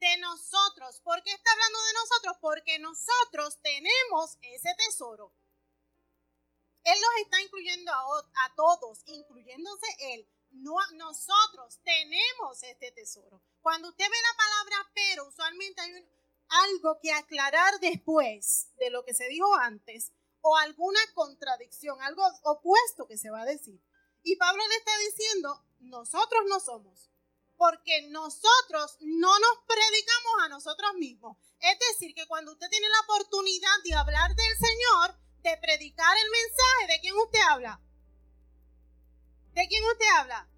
De 0.00 0.16
nosotros. 0.18 1.00
¿Por 1.00 1.22
qué 1.22 1.32
está 1.32 1.52
hablando 1.52 1.78
de 1.82 1.92
nosotros? 1.92 2.36
Porque 2.40 2.78
nosotros 2.78 3.60
tenemos 3.62 4.38
ese 4.42 4.74
tesoro. 4.76 5.32
Él 6.84 6.98
nos 7.00 7.24
está 7.24 7.40
incluyendo 7.42 7.92
a, 7.92 8.54
todos, 8.56 9.00
incluyéndose 9.06 9.86
Él. 9.98 10.28
No, 10.50 10.74
nosotros 10.94 11.78
tenemos 11.84 12.62
este 12.62 12.90
tesoro. 12.92 13.42
Cuando 13.60 13.88
usted 13.88 14.04
ve 14.04 14.16
la 14.16 14.36
palabra 14.36 14.90
pero, 14.94 15.28
usualmente 15.28 15.80
hay 15.80 16.08
algo 16.48 16.98
que 17.00 17.12
aclarar 17.12 17.78
después 17.80 18.70
de 18.78 18.90
lo 18.90 19.04
que 19.04 19.14
se 19.14 19.28
dijo 19.28 19.54
antes 19.56 20.12
o 20.40 20.56
alguna 20.56 21.00
contradicción, 21.14 22.00
algo 22.02 22.22
opuesto 22.44 23.06
que 23.06 23.18
se 23.18 23.30
va 23.30 23.42
a 23.42 23.46
decir. 23.46 23.80
Y 24.22 24.36
Pablo 24.36 24.62
le 24.66 24.76
está 24.76 24.98
diciendo, 24.98 25.64
nosotros 25.80 26.42
no 26.48 26.60
somos, 26.60 27.10
porque 27.56 28.08
nosotros 28.08 28.96
no 29.00 29.38
nos 29.38 29.58
predicamos 29.66 30.32
a 30.42 30.48
nosotros 30.48 30.94
mismos. 30.94 31.36
Es 31.60 31.78
decir, 31.90 32.14
que 32.14 32.26
cuando 32.26 32.52
usted 32.52 32.68
tiene 32.70 32.88
la 32.88 33.00
oportunidad 33.00 33.82
de 33.84 33.94
hablar 33.94 34.34
del 34.34 34.56
Señor, 34.58 35.19
de 35.42 35.56
predicar 35.58 36.16
el 36.16 36.30
mensaje, 36.30 36.92
¿de 36.92 37.00
quién 37.00 37.16
usted 37.16 37.38
habla? 37.48 37.80
¿De 39.52 39.66
quién 39.68 39.82
usted 39.84 40.06
habla? 40.18 40.48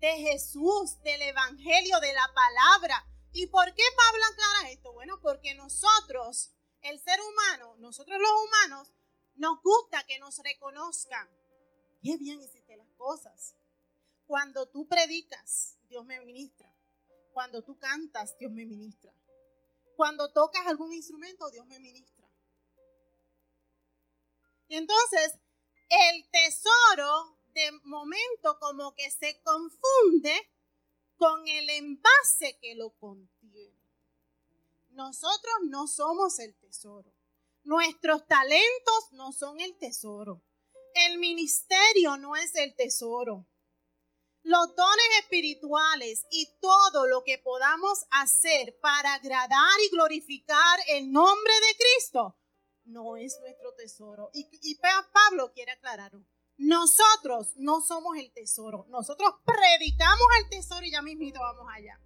De 0.00 0.12
Jesús, 0.18 1.00
del 1.02 1.22
Evangelio, 1.22 2.00
de 2.00 2.12
la 2.12 2.30
palabra. 2.34 3.06
¿Y 3.32 3.46
por 3.48 3.74
qué 3.74 3.82
Pablo 3.96 4.24
aclara 4.32 4.70
esto? 4.70 4.92
Bueno, 4.92 5.20
porque 5.20 5.54
nosotros, 5.54 6.52
el 6.82 7.00
ser 7.00 7.20
humano, 7.20 7.76
nosotros 7.78 8.18
los 8.20 8.30
humanos, 8.46 8.92
nos 9.36 9.60
gusta 9.62 10.04
que 10.04 10.18
nos 10.18 10.38
reconozcan. 10.38 11.28
Qué 12.02 12.16
bien 12.16 12.40
hiciste 12.40 12.76
las 12.76 12.90
cosas. 12.96 13.56
Cuando 14.26 14.68
tú 14.68 14.86
predicas, 14.86 15.78
Dios 15.88 16.04
me 16.04 16.20
ministra. 16.20 16.72
Cuando 17.32 17.62
tú 17.62 17.78
cantas, 17.78 18.36
Dios 18.38 18.52
me 18.52 18.64
ministra. 18.64 19.12
Cuando 19.96 20.32
tocas 20.32 20.66
algún 20.66 20.92
instrumento, 20.92 21.50
Dios 21.50 21.66
me 21.66 21.78
ministra. 21.80 22.13
Entonces, 24.68 25.38
el 25.88 26.28
tesoro 26.30 27.38
de 27.52 27.70
momento 27.84 28.58
como 28.58 28.94
que 28.94 29.10
se 29.10 29.40
confunde 29.42 30.50
con 31.16 31.46
el 31.46 31.70
envase 31.70 32.58
que 32.60 32.74
lo 32.74 32.90
contiene. 32.90 33.74
Nosotros 34.90 35.54
no 35.64 35.86
somos 35.86 36.38
el 36.38 36.54
tesoro. 36.56 37.12
Nuestros 37.62 38.26
talentos 38.26 39.12
no 39.12 39.32
son 39.32 39.60
el 39.60 39.76
tesoro. 39.78 40.42
El 40.94 41.18
ministerio 41.18 42.16
no 42.16 42.36
es 42.36 42.54
el 42.56 42.74
tesoro. 42.74 43.46
Los 44.42 44.76
dones 44.76 45.06
espirituales 45.20 46.26
y 46.30 46.46
todo 46.60 47.06
lo 47.06 47.24
que 47.24 47.38
podamos 47.38 48.04
hacer 48.10 48.78
para 48.80 49.14
agradar 49.14 49.80
y 49.86 49.90
glorificar 49.90 50.80
el 50.88 51.10
nombre 51.10 51.52
de 51.68 51.76
Cristo 51.76 52.36
no 52.84 53.16
es 53.16 53.38
nuestro 53.40 53.72
tesoro. 53.74 54.30
Y, 54.32 54.78
Pablo 55.12 55.52
quiere 55.52 55.72
aclararlo. 55.72 56.24
Nosotros 56.56 57.54
no 57.56 57.80
somos 57.80 58.16
el 58.16 58.32
tesoro. 58.32 58.86
Nosotros 58.88 59.34
predicamos 59.44 60.26
el 60.42 60.50
tesoro 60.50 60.84
y 60.86 60.92
ya 60.92 61.02
mismito 61.02 61.40
vamos 61.40 61.66
allá. 61.72 62.00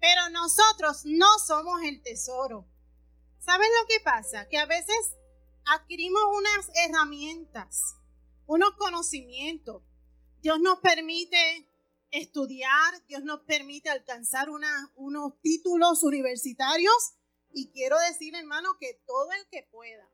Pero 0.00 0.28
nosotros 0.30 1.02
no 1.04 1.38
somos 1.38 1.82
el 1.82 2.02
tesoro. 2.02 2.66
¿Saben 3.38 3.68
lo 3.80 3.86
que 3.88 4.00
pasa? 4.00 4.48
Que 4.48 4.58
a 4.58 4.66
veces 4.66 5.16
adquirimos 5.64 6.22
unas 6.36 6.70
herramientas, 6.74 7.96
unos 8.46 8.72
conocimientos. 8.72 9.82
Dios 10.40 10.60
nos 10.60 10.80
permite 10.80 11.68
estudiar, 12.10 13.06
Dios 13.06 13.22
nos 13.22 13.40
permite 13.42 13.90
alcanzar 13.90 14.48
unos 14.50 15.40
títulos 15.40 16.02
universitarios 16.02 17.14
y 17.52 17.70
quiero 17.70 17.98
decir, 18.00 18.34
hermano, 18.34 18.76
que 18.78 18.94
todo 19.06 19.32
el 19.32 19.46
que 19.48 19.62
pueda 19.70 20.08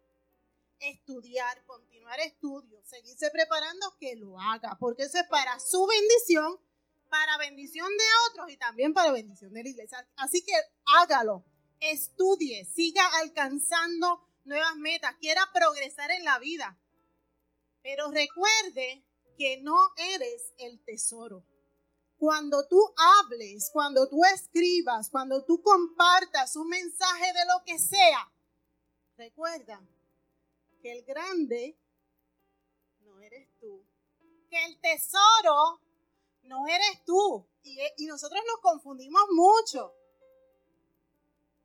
estudiar, 0.81 1.65
continuar 1.65 2.21
estudios, 2.21 2.87
seguirse 2.87 3.31
preparando, 3.31 3.97
que 3.99 4.17
lo 4.17 4.39
haga, 4.41 4.77
porque 4.79 5.05
eso 5.05 5.19
es 5.19 5.27
para 5.29 5.59
su 5.61 5.87
bendición, 5.87 6.61
para 7.09 7.39
bendición 7.39 7.89
de 7.89 8.05
otros 8.31 8.51
y 8.51 8.57
también 8.57 8.93
para 8.93 9.13
bendición 9.13 9.53
de 9.53 9.63
la 9.63 9.69
iglesia. 9.69 10.09
Así 10.17 10.45
que 10.45 10.55
hágalo, 10.97 11.45
estudie, 11.81 12.65
siga 12.65 13.07
alcanzando 13.19 14.27
nuevas 14.45 14.77
metas, 14.77 15.15
quiera 15.21 15.43
progresar 15.53 16.11
en 16.11 16.25
la 16.25 16.39
vida. 16.39 16.79
Pero 17.83 18.11
recuerde 18.11 19.05
que 19.37 19.59
no 19.59 19.77
eres 19.97 20.53
el 20.59 20.83
tesoro 20.85 21.45
cuando 22.23 22.69
tú 22.69 22.79
hables, 22.97 23.69
cuando 23.73 24.09
tú 24.09 24.25
escribas, 24.33 25.11
cuando 25.11 25.45
tú 25.45 25.61
compartas 25.61 26.55
un 26.55 26.69
mensaje 26.69 27.33
de 27.33 27.45
lo 27.47 27.65
que 27.65 27.81
sea, 27.81 28.33
recuerda 29.17 29.85
que 30.81 30.93
el 30.93 31.05
grande 31.05 31.77
no 33.01 33.19
eres 33.19 33.49
tú, 33.59 33.85
que 34.49 34.65
el 34.67 34.81
tesoro 34.81 35.81
no 36.45 36.69
eres 36.69 37.05
tú. 37.05 37.45
Y, 37.65 37.77
y 37.97 38.07
nosotros 38.07 38.41
nos 38.47 38.61
confundimos 38.61 39.23
mucho. 39.33 39.93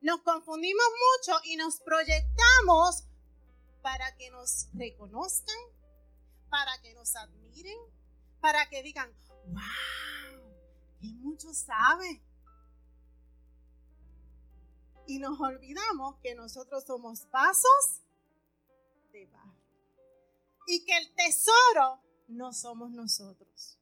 Nos 0.02 0.22
confundimos 0.24 0.88
mucho 1.20 1.40
y 1.44 1.56
nos 1.58 1.80
proyectamos 1.82 3.04
para 3.84 4.18
que 4.18 4.32
nos 4.32 4.70
reconozcan, 4.74 5.60
para 6.50 6.82
que 6.82 6.96
nos 6.96 7.16
admiren, 7.16 7.78
para 8.42 8.68
que 8.70 8.82
digan, 8.82 9.14
wow 9.50 10.07
y 11.02 11.14
mucho 11.14 11.54
sabe. 11.54 12.24
Y 15.06 15.20
nos 15.20 15.40
olvidamos 15.40 16.18
que 16.22 16.36
nosotros 16.36 16.84
somos 16.86 17.30
vasos 17.30 18.02
de. 19.12 19.30
Y 20.68 20.84
que 20.86 20.98
el 20.98 21.16
tesoro 21.16 22.02
no 22.28 22.52
somos 22.52 22.92
nosotros. 22.92 23.78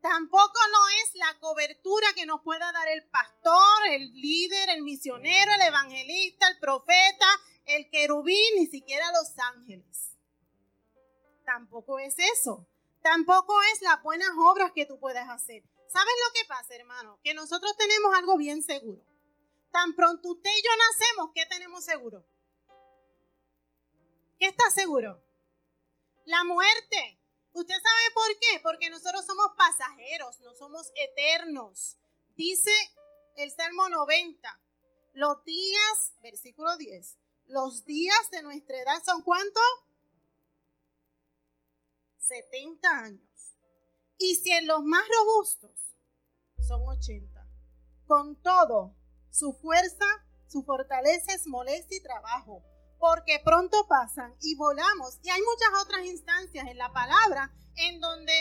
Tampoco 0.00 0.58
no 0.72 0.88
es 1.04 1.14
la 1.14 1.38
cobertura 1.38 2.06
que 2.14 2.26
nos 2.26 2.42
pueda 2.42 2.72
dar 2.72 2.88
el 2.88 3.08
pastor, 3.08 3.86
el 3.90 4.12
líder, 4.12 4.70
el 4.70 4.82
misionero, 4.82 5.52
el 5.54 5.68
evangelista, 5.68 6.48
el 6.48 6.58
profeta, 6.58 7.26
el 7.66 7.88
querubín, 7.88 8.54
ni 8.56 8.66
siquiera 8.66 9.04
los 9.12 9.38
ángeles. 9.38 10.16
Tampoco 11.44 11.98
es 11.98 12.16
eso. 12.18 12.66
Tampoco 13.02 13.54
es 13.74 13.82
las 13.82 14.02
buenas 14.02 14.30
obras 14.38 14.72
que 14.72 14.86
tú 14.86 14.98
puedes 14.98 15.28
hacer. 15.28 15.64
¿Sabes 15.92 16.14
lo 16.26 16.32
que 16.32 16.48
pasa, 16.48 16.74
hermano? 16.74 17.20
Que 17.22 17.34
nosotros 17.34 17.76
tenemos 17.76 18.14
algo 18.14 18.38
bien 18.38 18.62
seguro. 18.62 19.04
Tan 19.70 19.94
pronto 19.94 20.30
usted 20.30 20.50
y 20.50 20.62
yo 20.62 20.70
nacemos, 20.88 21.30
¿qué 21.34 21.44
tenemos 21.44 21.84
seguro? 21.84 22.24
¿Qué 24.38 24.46
está 24.46 24.70
seguro? 24.70 25.22
La 26.24 26.44
muerte. 26.44 27.20
¿Usted 27.52 27.74
sabe 27.74 28.14
por 28.14 28.38
qué? 28.38 28.60
Porque 28.62 28.88
nosotros 28.88 29.26
somos 29.26 29.48
pasajeros, 29.58 30.40
no 30.40 30.54
somos 30.54 30.90
eternos. 30.94 31.98
Dice 32.36 32.72
el 33.36 33.50
Salmo 33.50 33.90
90, 33.90 34.60
los 35.12 35.44
días, 35.44 36.14
versículo 36.22 36.74
10, 36.78 37.18
los 37.48 37.84
días 37.84 38.30
de 38.30 38.42
nuestra 38.42 38.80
edad 38.80 39.02
son 39.04 39.20
cuánto? 39.20 39.60
70 42.18 42.88
años. 42.88 43.56
Y 44.16 44.36
si 44.36 44.52
en 44.52 44.66
los 44.66 44.82
más 44.84 45.04
robustos 45.06 45.81
son 46.62 46.82
80, 46.86 47.46
con 48.06 48.40
todo 48.42 48.94
Su 49.30 49.54
fuerza, 49.54 50.04
su 50.46 50.62
fortaleza 50.62 51.32
es 51.32 51.46
molestia 51.46 51.96
y 51.96 52.02
trabajo, 52.02 52.62
porque 52.98 53.40
pronto 53.42 53.86
pasan 53.88 54.36
y 54.42 54.54
volamos. 54.56 55.18
Y 55.22 55.30
hay 55.30 55.40
muchas 55.40 55.82
otras 55.82 56.04
instancias 56.04 56.68
en 56.68 56.76
la 56.76 56.92
palabra 56.92 57.50
en 57.76 57.98
donde 57.98 58.32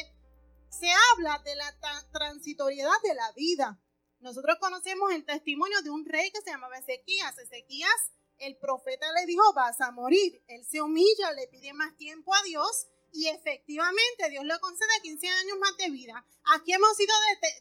se 0.68 0.90
habla 1.13 1.40
de 1.46 1.56
la 1.56 1.74
transitoriedad 2.12 3.01
de 3.04 3.16
la 3.16 3.32
vida. 3.32 3.82
Nosotros 4.20 4.58
conocemos 4.60 5.12
el 5.13 5.25
testimonio 5.25 5.82
de 5.82 5.90
un 5.90 6.06
rey 6.06 6.30
que 6.32 6.42
se 6.42 6.51
llamaba 6.51 6.78
Ezequías. 6.78 7.38
Ezequías, 7.38 8.12
el 8.38 8.58
profeta 8.58 9.06
le 9.13 9.25
dijo, 9.25 9.54
vas 9.54 9.80
a 9.80 9.92
morir. 9.92 10.44
Él 10.48 10.66
se 10.66 10.82
humilla, 10.82 11.32
le 11.32 11.48
pide 11.48 11.72
más 11.74 11.96
tiempo 11.96 12.36
a 12.36 12.44
Dios 12.44 12.88
y 13.13 13.27
efectivamente 13.27 14.30
Dios 14.30 14.46
le 14.46 14.60
concede 14.60 15.01
15 15.01 15.27
años 15.27 15.58
más 15.60 15.75
de 15.77 15.89
vida. 15.89 16.25
Aquí 16.56 16.74
hemos 16.74 16.96
sido 16.96 17.13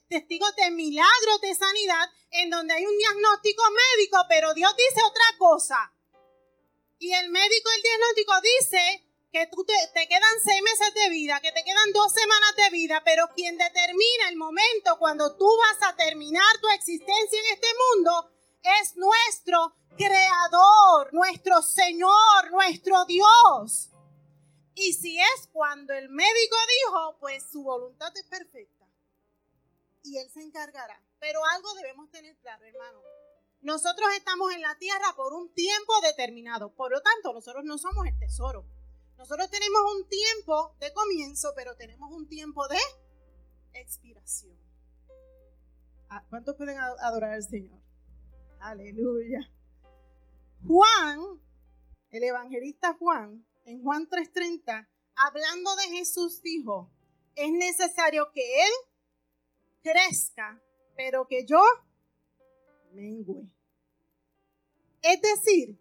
testigos 0.09 0.55
de 0.57 0.71
milagros 0.71 1.41
de 1.43 1.55
sanidad 1.55 2.09
en 2.31 2.51
donde 2.51 2.75
hay 2.75 2.87
un 2.87 2.97
diagnóstico 2.97 3.63
médico, 3.71 4.19
pero 4.29 4.55
Dios 4.55 4.73
dice 4.77 5.03
otra 5.05 5.25
cosa. 5.39 5.93
Y 6.99 7.13
el 7.13 7.31
médico, 7.31 7.71
el 7.77 7.83
diagnóstico 7.83 8.33
dice 8.41 9.07
que 9.33 9.47
tú 9.47 9.65
te, 9.65 9.75
te, 9.95 10.09
quedan 10.09 10.41
seis 10.45 10.63
meses 10.63 10.95
de 10.95 11.11
vida, 11.11 11.41
que 11.41 11.53
te 11.53 11.65
quedan 11.65 11.93
dos 11.93 12.13
semanas 12.13 12.55
de 12.57 12.71
vida, 12.71 13.03
pero 13.05 13.29
quien 13.35 13.57
determina 13.57 14.29
el 14.29 14.37
momento 14.37 14.99
cuando 14.99 15.37
tú 15.37 15.49
vas 15.59 15.91
a 15.91 15.97
terminar 15.97 16.61
tu 16.61 16.69
existencia 16.69 17.41
en 17.41 17.55
este 17.55 17.69
mundo 17.95 18.31
es 18.81 18.97
nuestro 18.97 19.75
creador, 19.97 21.13
nuestro 21.13 21.63
Señor, 21.63 22.51
nuestro 22.51 23.05
Dios. 23.07 23.91
Y 24.83 24.95
si 24.95 25.19
es 25.19 25.47
cuando 25.53 25.93
el 25.93 26.09
médico 26.09 26.57
dijo, 26.87 27.19
pues 27.21 27.45
su 27.51 27.63
voluntad 27.63 28.17
es 28.17 28.25
perfecta. 28.25 28.87
Y 30.03 30.17
Él 30.17 30.31
se 30.31 30.41
encargará. 30.41 31.03
Pero 31.19 31.41
algo 31.55 31.75
debemos 31.75 32.11
tener 32.11 32.35
claro, 32.39 32.65
hermano. 32.65 33.03
Nosotros 33.61 34.09
estamos 34.17 34.55
en 34.55 34.63
la 34.63 34.79
tierra 34.79 35.15
por 35.17 35.35
un 35.35 35.53
tiempo 35.53 35.93
determinado. 36.01 36.73
Por 36.75 36.91
lo 36.93 37.03
tanto, 37.03 37.35
nosotros 37.35 37.63
no 37.65 37.77
somos 37.77 38.07
el 38.07 38.19
tesoro. 38.19 38.65
Nosotros 39.19 39.51
tenemos 39.51 39.81
un 39.97 40.09
tiempo 40.09 40.75
de 40.81 40.95
comienzo, 40.95 41.53
pero 41.55 41.77
tenemos 41.77 42.11
un 42.11 42.27
tiempo 42.27 42.67
de 42.69 42.79
expiración. 43.75 44.57
Ah, 46.09 46.25
¿Cuántos 46.31 46.57
pueden 46.57 46.79
adorar 46.79 47.35
al 47.35 47.45
Señor? 47.45 47.83
Aleluya. 48.61 49.41
Juan, 50.67 51.21
el 52.09 52.23
evangelista 52.23 52.95
Juan, 52.95 53.45
en 53.65 53.83
Juan 53.83 54.09
3:30, 54.09 54.89
hablando 55.17 55.77
de 55.77 55.97
Jesús, 55.97 56.43
dijo, 56.43 56.91
es 57.35 57.51
necesario 57.53 58.31
que 58.33 58.65
Él 58.65 58.73
crezca, 59.83 60.63
pero 60.97 61.27
que 61.27 61.47
yo 61.47 61.63
mengue. 62.93 63.49
Es 65.03 65.21
decir, 65.23 65.79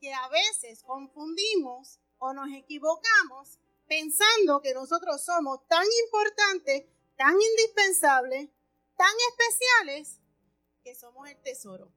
que 0.00 0.12
a 0.12 0.28
veces 0.28 0.82
confundimos 0.82 2.00
o 2.18 2.32
nos 2.32 2.52
equivocamos 2.52 3.60
pensando 3.86 4.60
que 4.60 4.74
nosotros 4.74 5.24
somos 5.24 5.66
tan 5.68 5.84
importantes, 6.06 6.84
tan 7.16 7.34
indispensables, 7.40 8.50
tan 8.96 9.14
especiales, 9.30 10.20
que 10.82 10.94
somos 10.94 11.28
el 11.28 11.40
tesoro. 11.42 11.92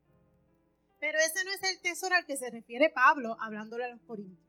Pero 0.99 1.17
ese 1.19 1.43
no 1.43 1.51
es 1.51 1.63
el 1.63 1.81
tesoro 1.81 2.15
al 2.15 2.25
que 2.25 2.37
se 2.37 2.49
refiere 2.49 2.89
Pablo 2.89 3.37
hablándole 3.39 3.85
a 3.85 3.89
los 3.89 4.01
corintios. 4.01 4.44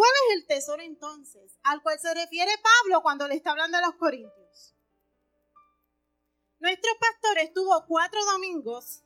¿Cuál 0.00 0.12
es 0.30 0.36
el 0.36 0.46
tesoro 0.46 0.80
entonces 0.80 1.58
al 1.62 1.82
cual 1.82 2.00
se 2.00 2.14
refiere 2.14 2.50
Pablo 2.62 3.02
cuando 3.02 3.28
le 3.28 3.34
está 3.34 3.50
hablando 3.50 3.76
a 3.76 3.82
los 3.82 3.96
corintios? 3.96 4.74
Nuestro 6.58 6.90
pastor 6.98 7.36
estuvo 7.40 7.84
cuatro 7.86 8.18
domingos 8.32 9.02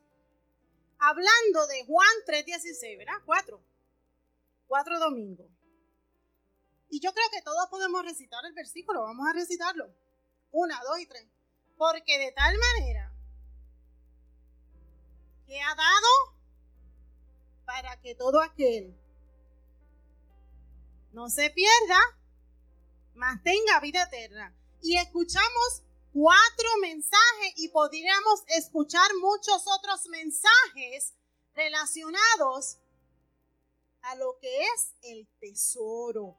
hablando 1.01 1.67
de 1.67 1.85
Juan 1.85 2.16
3:16, 2.29 2.97
¿verdad? 2.97 3.21
Cuatro. 3.27 3.61
Cuatro 4.68 5.01
domingos. 5.01 5.51
Y 6.90 7.01
yo 7.01 7.12
creo 7.12 7.27
que 7.33 7.42
todos 7.42 7.68
podemos 7.71 8.05
recitar 8.05 8.45
el 8.45 8.53
versículo. 8.53 9.03
Vamos 9.03 9.27
a 9.29 9.33
recitarlo. 9.33 9.92
Una, 10.53 10.81
dos 10.85 11.01
y 11.01 11.07
tres. 11.07 11.27
Porque 11.77 12.21
de 12.21 12.31
tal 12.31 12.55
manera 12.57 13.12
que 15.45 15.61
ha 15.61 15.75
dado 15.75 16.09
para 17.64 18.01
que 18.01 18.14
todo 18.14 18.40
aquel 18.40 18.97
no 21.14 21.31
se 21.31 21.48
pierda, 21.50 21.98
mas 23.14 23.40
tenga 23.42 23.81
vida 23.81 24.03
eterna. 24.03 24.55
Y 24.83 24.98
escuchamos 24.98 25.83
cuatro 26.12 26.68
mensajes 26.83 27.53
y 27.57 27.68
podríamos 27.68 28.42
escuchar 28.48 29.09
muchos 29.20 29.64
otros 29.66 30.07
mensajes 30.09 31.14
relacionados 31.55 32.79
a 34.03 34.16
lo 34.16 34.37
que 34.40 34.62
es 34.62 34.92
el 35.03 35.29
tesoro. 35.38 36.37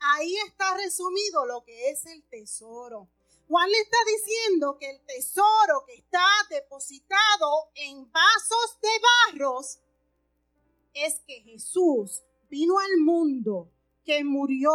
Ahí 0.00 0.36
está 0.46 0.76
resumido 0.76 1.46
lo 1.46 1.64
que 1.64 1.90
es 1.90 2.04
el 2.06 2.22
tesoro. 2.28 3.08
Juan 3.48 3.70
le 3.70 3.80
está 3.80 3.96
diciendo 4.06 4.76
que 4.78 4.90
el 4.90 5.00
tesoro 5.06 5.84
que 5.86 5.94
está 5.94 6.26
depositado 6.50 7.70
en 7.74 8.10
vasos 8.12 8.78
de 8.82 8.88
barros 9.32 9.78
es 10.92 11.20
que 11.26 11.40
Jesús 11.40 12.22
vino 12.52 12.78
al 12.78 12.98
mundo, 12.98 13.72
que 14.04 14.22
murió, 14.24 14.70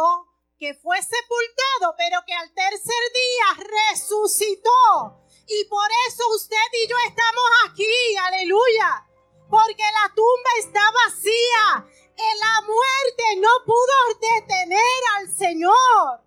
que 0.58 0.74
fue 0.74 0.96
sepultado, 1.00 1.94
pero 1.96 2.18
que 2.26 2.34
al 2.34 2.52
tercer 2.52 3.04
día 3.14 3.66
resucitó. 3.92 5.22
Y 5.46 5.64
por 5.66 5.88
eso 6.08 6.24
usted 6.34 6.68
y 6.72 6.88
yo 6.88 6.96
estamos 7.06 7.44
aquí, 7.64 8.16
aleluya. 8.20 9.06
Porque 9.48 9.84
la 9.94 10.12
tumba 10.12 10.50
está 10.58 10.80
vacía. 11.06 11.86
En 12.16 12.38
la 12.40 12.60
muerte 12.66 13.24
no 13.38 13.48
pudo 13.64 13.96
detener 14.34 15.00
al 15.16 15.28
Señor. 15.30 16.20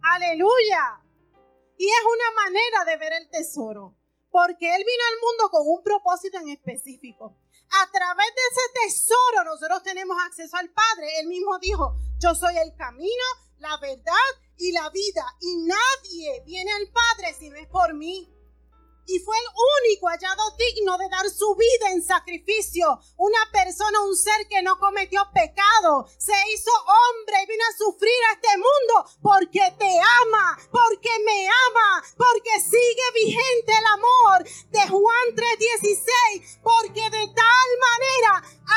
Aleluya. 0.00 0.98
Y 1.76 1.88
es 1.88 2.04
una 2.06 2.42
manera 2.42 2.84
de 2.86 2.96
ver 2.96 3.12
el 3.20 3.28
tesoro. 3.28 3.94
Porque 4.30 4.74
Él 4.74 4.82
vino 4.82 5.04
al 5.12 5.20
mundo 5.20 5.50
con 5.50 5.68
un 5.68 5.82
propósito 5.82 6.38
en 6.38 6.48
específico 6.48 7.36
a 7.70 7.90
través 7.90 8.26
de 8.26 8.42
ese 8.50 8.94
tesoro 8.96 9.44
nosotros 9.44 9.82
tenemos 9.82 10.16
acceso 10.26 10.56
al 10.56 10.70
Padre. 10.70 11.20
Él 11.20 11.28
mismo 11.28 11.58
dijo, 11.58 11.94
yo 12.18 12.34
soy 12.34 12.56
el 12.58 12.74
camino, 12.76 13.24
la 13.58 13.76
verdad 13.78 14.14
y 14.56 14.72
la 14.72 14.88
vida. 14.90 15.24
Y 15.40 15.56
nadie 15.58 16.42
viene 16.44 16.72
al 16.72 16.88
Padre 16.88 17.34
si 17.38 17.48
no 17.50 17.56
es 17.56 17.68
por 17.68 17.94
mí 17.94 18.28
y 19.10 19.18
fue 19.18 19.36
el 19.36 19.46
único 19.82 20.06
hallado 20.06 20.54
digno 20.56 20.96
de 20.96 21.08
dar 21.08 21.28
su 21.28 21.56
vida 21.56 21.90
en 21.90 22.02
sacrificio. 22.02 23.00
Una 23.16 23.38
persona, 23.52 24.00
un 24.02 24.16
ser 24.16 24.46
que 24.48 24.62
no 24.62 24.78
cometió 24.78 25.28
pecado, 25.34 26.06
se 26.16 26.32
hizo 26.54 26.70
hombre 26.70 27.42
y 27.42 27.46
vino 27.46 27.64
a 27.68 27.76
sufrir 27.76 28.20
a 28.28 28.34
este 28.34 28.56
mundo 28.56 29.10
porque 29.20 29.74
te 29.78 29.92
ama, 30.22 30.58
porque 30.70 31.10
me 31.24 31.48
ama, 31.48 32.04
porque 32.16 32.60
sigue 32.60 33.06
vigente 33.14 33.72
el 33.72 33.86
amor 33.86 34.44
de 34.44 34.88
Juan 34.88 35.26
3:16, 35.34 36.60
porque 36.62 37.02
de 37.10 37.26
tal 37.34 37.68
manera 37.88 38.32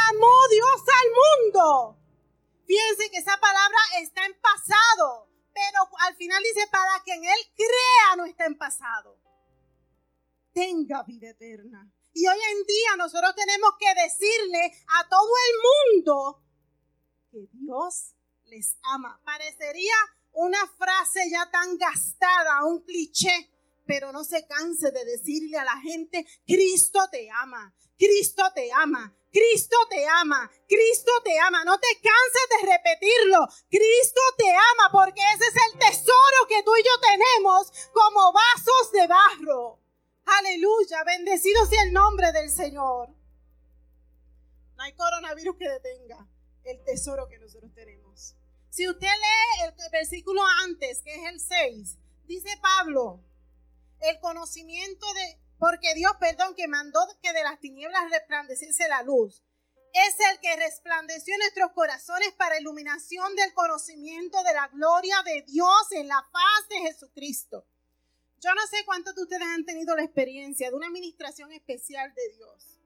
amó 0.09 0.47
Dios 0.49 0.81
al 0.99 1.09
mundo. 1.21 1.97
Fíjense 2.65 3.11
que 3.11 3.17
esa 3.19 3.37
palabra 3.37 3.77
está 4.01 4.25
en 4.25 4.33
pasado, 4.41 5.27
pero 5.53 5.87
al 5.99 6.15
final 6.15 6.41
dice 6.41 6.65
para 6.71 7.03
que 7.03 7.13
en 7.13 7.23
Él 7.23 7.51
crea 7.55 8.15
no 8.17 8.25
está 8.25 8.45
en 8.45 8.57
pasado 8.57 9.22
tenga 10.53 11.03
vida 11.03 11.29
eterna. 11.29 11.91
Y 12.13 12.27
hoy 12.27 12.39
en 12.51 12.63
día 12.65 12.95
nosotros 12.97 13.33
tenemos 13.35 13.71
que 13.79 14.01
decirle 14.01 14.71
a 14.99 15.09
todo 15.09 15.31
el 15.49 15.95
mundo 15.97 16.43
que 17.31 17.47
Dios 17.51 18.15
les 18.45 18.77
ama. 18.83 19.19
Parecería 19.25 19.95
una 20.33 20.65
frase 20.77 21.29
ya 21.29 21.49
tan 21.51 21.77
gastada, 21.77 22.65
un 22.65 22.83
cliché, 22.83 23.49
pero 23.85 24.11
no 24.11 24.23
se 24.23 24.45
canse 24.45 24.91
de 24.91 25.03
decirle 25.05 25.57
a 25.57 25.63
la 25.63 25.77
gente, 25.81 26.25
Cristo 26.45 26.99
te 27.11 27.29
ama, 27.31 27.73
Cristo 27.97 28.43
te 28.53 28.71
ama, 28.71 29.13
Cristo 29.31 29.75
te 29.89 30.07
ama, 30.07 30.49
Cristo 30.67 31.11
te 31.23 31.39
ama. 31.39 31.63
No 31.65 31.79
te 31.79 31.87
canses 31.95 32.47
de 32.51 32.71
repetirlo. 32.71 33.39
Cristo 33.67 34.21
te 34.37 34.49
ama 34.51 34.91
porque 34.91 35.21
ese 35.35 35.45
es 35.45 35.55
el 35.71 35.79
tesoro 35.79 36.47
que 36.47 36.61
tú 36.61 36.75
y 36.75 36.83
yo 36.83 36.99
tenemos 37.01 37.71
como 37.91 38.31
vasos 38.31 38.91
de 38.91 39.07
barro. 39.07 39.82
Aleluya, 40.25 41.03
bendecido 41.03 41.65
sea 41.65 41.83
el 41.83 41.93
nombre 41.93 42.31
del 42.31 42.49
Señor. 42.49 43.09
No 44.75 44.83
hay 44.83 44.93
coronavirus 44.93 45.57
que 45.57 45.69
detenga 45.69 46.27
el 46.63 46.83
tesoro 46.83 47.27
que 47.27 47.39
nosotros 47.39 47.73
tenemos. 47.73 48.35
Si 48.69 48.87
usted 48.87 49.07
lee 49.07 49.65
el 49.65 49.91
versículo 49.91 50.41
antes, 50.63 51.01
que 51.03 51.13
es 51.13 51.31
el 51.31 51.39
6, 51.39 51.97
dice 52.25 52.57
Pablo, 52.61 53.23
el 53.99 54.19
conocimiento 54.19 55.05
de, 55.13 55.39
porque 55.59 55.93
Dios, 55.93 56.13
perdón, 56.19 56.55
que 56.55 56.67
mandó 56.67 56.99
que 57.21 57.33
de 57.33 57.43
las 57.43 57.59
tinieblas 57.59 58.09
resplandeciese 58.09 58.87
la 58.87 59.03
luz, 59.03 59.43
es 59.93 60.15
el 60.31 60.39
que 60.39 60.55
resplandeció 60.55 61.35
en 61.35 61.39
nuestros 61.41 61.71
corazones 61.73 62.31
para 62.33 62.59
iluminación 62.59 63.35
del 63.35 63.53
conocimiento 63.53 64.41
de 64.41 64.53
la 64.53 64.67
gloria 64.69 65.21
de 65.23 65.43
Dios 65.43 65.91
en 65.91 66.07
la 66.07 66.25
paz 66.31 66.67
de 66.69 66.77
Jesucristo 66.79 67.67
Yo 68.43 68.53
no 68.53 68.67
sé 68.67 68.83
cuántos 68.83 69.15
de 69.15 69.21
ustedes 69.21 69.47
han 69.47 69.63
tenido 69.63 69.95
la 69.95 70.03
experiencia 70.03 70.69
de 70.69 70.75
una 70.75 70.87
administración 70.87 71.53
especial 71.53 72.13
de 72.13 72.29
Dios, 72.35 72.77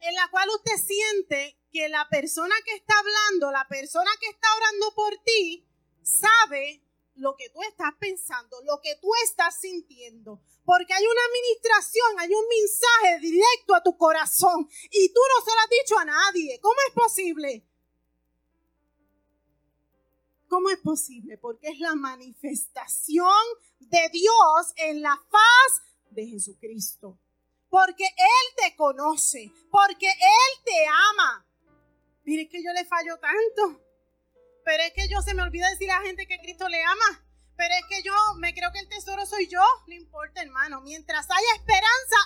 en 0.00 0.14
la 0.16 0.28
cual 0.32 0.48
usted 0.50 0.76
siente 0.84 1.56
que 1.70 1.88
la 1.88 2.08
persona 2.08 2.54
que 2.64 2.74
está 2.74 2.94
hablando, 2.98 3.52
la 3.52 3.68
persona 3.68 4.10
que 4.20 4.30
está 4.30 4.48
orando 4.56 4.94
por 4.96 5.16
ti, 5.22 5.64
sabe 6.02 6.82
lo 7.14 7.36
que 7.36 7.48
tú 7.50 7.62
estás 7.62 7.92
pensando, 8.00 8.60
lo 8.64 8.80
que 8.82 8.96
tú 8.96 9.08
estás 9.26 9.60
sintiendo. 9.60 10.42
Porque 10.64 10.92
hay 10.92 11.04
una 11.04 11.20
administración, 11.28 12.18
hay 12.18 12.34
un 12.34 12.48
mensaje 12.48 13.20
directo 13.20 13.76
a 13.76 13.82
tu 13.82 13.96
corazón 13.96 14.68
y 14.90 15.12
tú 15.12 15.20
no 15.36 15.44
se 15.44 15.54
lo 15.54 15.60
has 15.60 15.70
dicho 15.70 15.98
a 16.00 16.04
nadie. 16.04 16.58
¿Cómo 16.60 16.76
es 16.88 16.94
posible? 16.94 17.64
¿Cómo 20.54 20.70
es 20.70 20.78
posible? 20.78 21.36
Porque 21.36 21.66
es 21.68 21.80
la 21.80 21.96
manifestación 21.96 23.42
de 23.80 24.08
Dios 24.12 24.72
en 24.76 25.02
la 25.02 25.20
faz 25.28 25.82
de 26.12 26.28
Jesucristo. 26.28 27.18
Porque 27.68 28.04
Él 28.04 28.54
te 28.62 28.76
conoce, 28.76 29.50
porque 29.68 30.06
Él 30.06 30.64
te 30.64 30.86
ama. 31.10 31.44
Mire 32.22 32.48
que 32.48 32.62
yo 32.62 32.72
le 32.72 32.84
fallo 32.84 33.18
tanto. 33.18 33.82
Pero 34.64 34.84
es 34.84 34.92
que 34.92 35.08
yo 35.08 35.22
se 35.22 35.34
me 35.34 35.42
olvida 35.42 35.68
decir 35.70 35.90
a 35.90 35.98
la 35.98 36.06
gente 36.06 36.28
que 36.28 36.38
Cristo 36.38 36.68
le 36.68 36.84
ama. 36.84 37.26
Pero 37.56 37.74
es 37.74 37.86
que 37.88 38.04
yo 38.04 38.14
me 38.38 38.54
creo 38.54 38.70
que 38.70 38.78
el 38.78 38.88
tesoro 38.88 39.26
soy 39.26 39.48
yo. 39.48 39.64
No 39.88 39.94
importa, 39.96 40.40
hermano. 40.40 40.82
Mientras 40.82 41.28
haya 41.28 41.54
esperanza, 41.56 42.16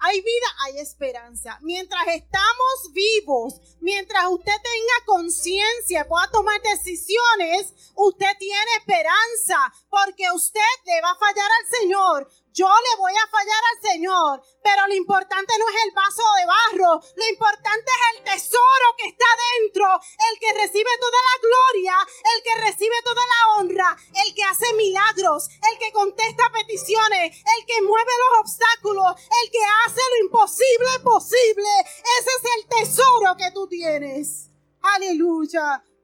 hay 0.00 0.20
vida, 0.20 0.46
hay 0.64 0.78
esperanza. 0.78 1.58
Mientras 1.62 2.06
estamos 2.08 2.92
vivos, 2.92 3.60
mientras 3.80 4.26
usted 4.28 4.52
tenga 4.52 5.04
conciencia, 5.06 6.06
pueda 6.06 6.30
tomar 6.30 6.60
decisiones, 6.62 7.92
usted 7.94 8.36
tiene 8.38 8.70
esperanza, 8.78 9.72
porque 9.90 10.24
usted 10.34 10.60
le 10.84 11.00
va 11.00 11.10
a 11.10 11.18
fallar 11.18 11.50
al 11.50 11.78
Señor. 11.80 12.28
Yo 12.58 12.66
le 12.66 12.96
voy 12.98 13.12
a 13.12 13.30
fallar 13.30 13.62
al 13.70 13.90
Señor, 13.90 14.42
pero 14.64 14.86
lo 14.88 14.94
importante 14.94 15.54
no 15.58 15.68
es 15.68 15.76
el 15.84 15.92
vaso 15.92 16.22
de 16.38 16.46
barro, 16.46 17.00
lo 17.14 17.28
importante 17.28 17.86
es 17.86 18.18
el 18.18 18.24
tesoro 18.24 18.86
que 18.96 19.08
está 19.08 19.26
dentro, 19.54 19.86
el 19.94 20.38
que 20.40 20.52
recibe 20.54 20.90
toda 20.98 21.18
la 21.22 21.36
gloria, 21.40 21.94
el 22.34 22.42
que 22.42 22.54
recibe 22.66 22.96
toda 23.04 23.22
la 23.22 23.54
honra, 23.54 23.96
el 24.24 24.34
que 24.34 24.42
hace 24.42 24.72
milagros, 24.74 25.48
el 25.70 25.78
que 25.78 25.92
contesta 25.92 26.50
peticiones, 26.52 27.36
el 27.36 27.66
que 27.66 27.82
mueve 27.82 28.12
los 28.18 28.40
obstáculos, 28.40 29.14
el 29.44 29.47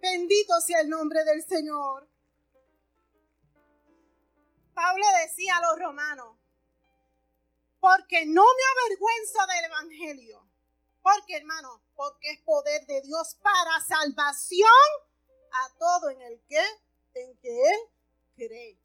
Bendito 0.00 0.60
sea 0.60 0.80
el 0.80 0.88
nombre 0.88 1.24
del 1.24 1.42
Señor. 1.46 2.08
Pablo 4.74 5.04
decía 5.22 5.56
a 5.56 5.62
los 5.62 5.78
romanos, 5.78 6.36
porque 7.80 8.26
no 8.26 8.42
me 8.42 8.82
avergüenzo 8.82 9.46
del 9.46 9.64
Evangelio. 9.66 10.48
Porque, 11.02 11.36
hermano, 11.36 11.82
porque 11.94 12.32
es 12.32 12.40
poder 12.40 12.86
de 12.86 13.02
Dios 13.02 13.36
para 13.42 13.80
salvación 13.80 14.68
a 15.52 15.78
todo 15.78 16.10
en 16.10 16.22
el 16.22 16.42
que, 16.48 16.64
en 17.14 17.36
que 17.38 17.70
Él 17.70 17.78
cree. 18.34 18.78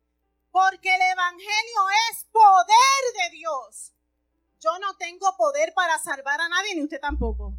Porque 0.52 0.94
el 0.94 1.02
Evangelio 1.02 1.82
es 2.12 2.26
poder 2.26 3.24
de 3.24 3.38
Dios. 3.38 3.94
Yo 4.60 4.78
no 4.80 4.96
tengo 4.98 5.36
poder 5.38 5.74
para 5.74 5.98
salvar 6.00 6.42
a 6.42 6.50
nadie, 6.50 6.76
ni 6.76 6.84
usted 6.84 7.00
tampoco. 7.00 7.54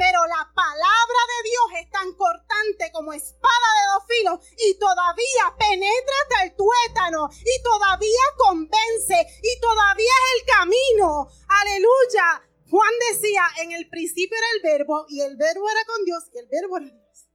Pero 0.00 0.26
la 0.28 0.50
palabra 0.54 1.20
de 1.28 1.50
Dios 1.50 1.84
es 1.84 1.90
tan 1.90 2.14
cortante 2.14 2.90
como 2.90 3.12
espada 3.12 3.68
de 3.76 3.92
dos 3.92 4.04
filos 4.08 4.40
y 4.56 4.78
todavía 4.78 5.54
penetra 5.58 6.14
hasta 6.22 6.44
el 6.44 6.56
tuétano 6.56 7.28
y 7.30 7.62
todavía 7.62 8.24
convence 8.38 9.26
y 9.42 9.60
todavía 9.60 10.08
es 10.08 10.40
el 10.40 10.56
camino. 10.56 11.28
Aleluya. 11.48 12.48
Juan 12.70 12.92
decía, 13.12 13.42
en 13.58 13.72
el 13.72 13.90
principio 13.90 14.38
era 14.38 14.46
el 14.56 14.78
verbo 14.78 15.04
y 15.06 15.20
el 15.20 15.36
verbo 15.36 15.68
era 15.68 15.84
con 15.84 16.02
Dios 16.06 16.24
y 16.32 16.38
el 16.38 16.46
verbo 16.46 16.78
era 16.78 16.86
Dios. 16.86 17.28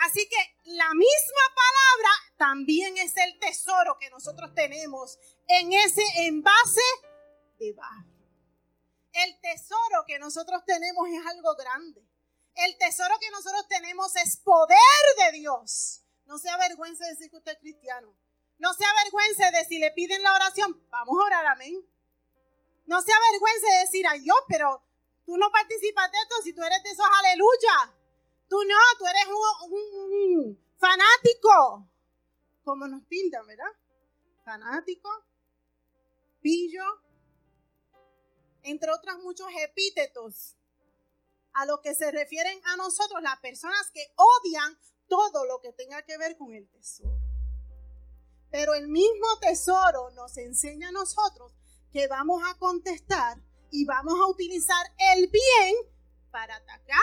Así 0.00 0.28
que 0.28 0.72
la 0.76 0.92
misma 0.92 1.44
palabra 1.54 2.10
también 2.36 2.98
es 2.98 3.16
el 3.16 3.38
tesoro 3.38 3.96
que 3.98 4.10
nosotros 4.10 4.52
tenemos 4.54 5.18
en 5.48 5.72
ese 5.72 6.02
envase 6.16 6.82
de. 7.58 7.74
El 9.24 9.40
tesoro 9.40 10.04
que 10.06 10.18
nosotros 10.18 10.62
tenemos 10.66 11.08
es 11.08 11.26
algo 11.26 11.54
grande. 11.54 12.06
El 12.54 12.76
tesoro 12.78 13.14
que 13.18 13.30
nosotros 13.30 13.66
tenemos 13.68 14.14
es 14.16 14.36
poder 14.38 14.76
de 15.24 15.38
Dios. 15.38 16.02
No 16.26 16.38
se 16.38 16.50
avergüence 16.50 17.04
de 17.04 17.10
decir 17.10 17.30
que 17.30 17.36
usted 17.36 17.52
es 17.52 17.58
cristiano. 17.58 18.14
No 18.58 18.74
se 18.74 18.84
avergüence 18.84 19.50
de 19.52 19.64
si 19.64 19.78
le 19.78 19.90
piden 19.92 20.22
la 20.22 20.34
oración, 20.34 20.86
vamos 20.90 21.16
a 21.18 21.26
orar, 21.26 21.46
amén. 21.46 21.74
No 22.86 23.00
se 23.00 23.12
avergüence 23.12 23.66
de 23.66 23.78
decir, 23.80 24.06
ay 24.06 24.20
Dios, 24.20 24.38
pero 24.48 24.82
tú 25.24 25.36
no 25.36 25.50
participas 25.50 26.10
de 26.10 26.18
esto 26.18 26.36
si 26.42 26.52
tú 26.54 26.62
eres 26.62 26.82
de 26.82 26.90
esos 26.90 27.06
aleluya. 27.18 27.94
Tú 28.48 28.56
no, 28.64 28.76
tú 28.98 29.06
eres 29.06 29.26
un, 29.70 30.64
fanático. 30.78 31.88
Como 32.64 32.86
nos 32.86 33.02
pintan, 33.04 33.46
¿verdad? 33.46 33.72
Fanático, 34.44 35.08
pillo, 36.40 36.84
entre 38.66 38.90
otros 38.92 39.16
muchos 39.22 39.48
epítetos 39.62 40.56
a 41.52 41.64
lo 41.64 41.80
que 41.80 41.94
se 41.94 42.10
refieren 42.10 42.60
a 42.66 42.76
nosotros, 42.76 43.22
las 43.22 43.38
personas 43.40 43.90
que 43.92 44.06
odian 44.16 44.78
todo 45.08 45.46
lo 45.46 45.60
que 45.60 45.72
tenga 45.72 46.02
que 46.02 46.18
ver 46.18 46.36
con 46.36 46.52
el 46.54 46.68
tesoro. 46.68 47.18
Pero 48.50 48.74
el 48.74 48.88
mismo 48.88 49.38
tesoro 49.40 50.10
nos 50.10 50.36
enseña 50.36 50.88
a 50.88 50.92
nosotros 50.92 51.52
que 51.92 52.08
vamos 52.08 52.42
a 52.44 52.58
contestar 52.58 53.38
y 53.70 53.84
vamos 53.84 54.14
a 54.20 54.26
utilizar 54.26 54.86
el 55.14 55.28
bien 55.28 55.76
para 56.30 56.56
atacar 56.56 57.00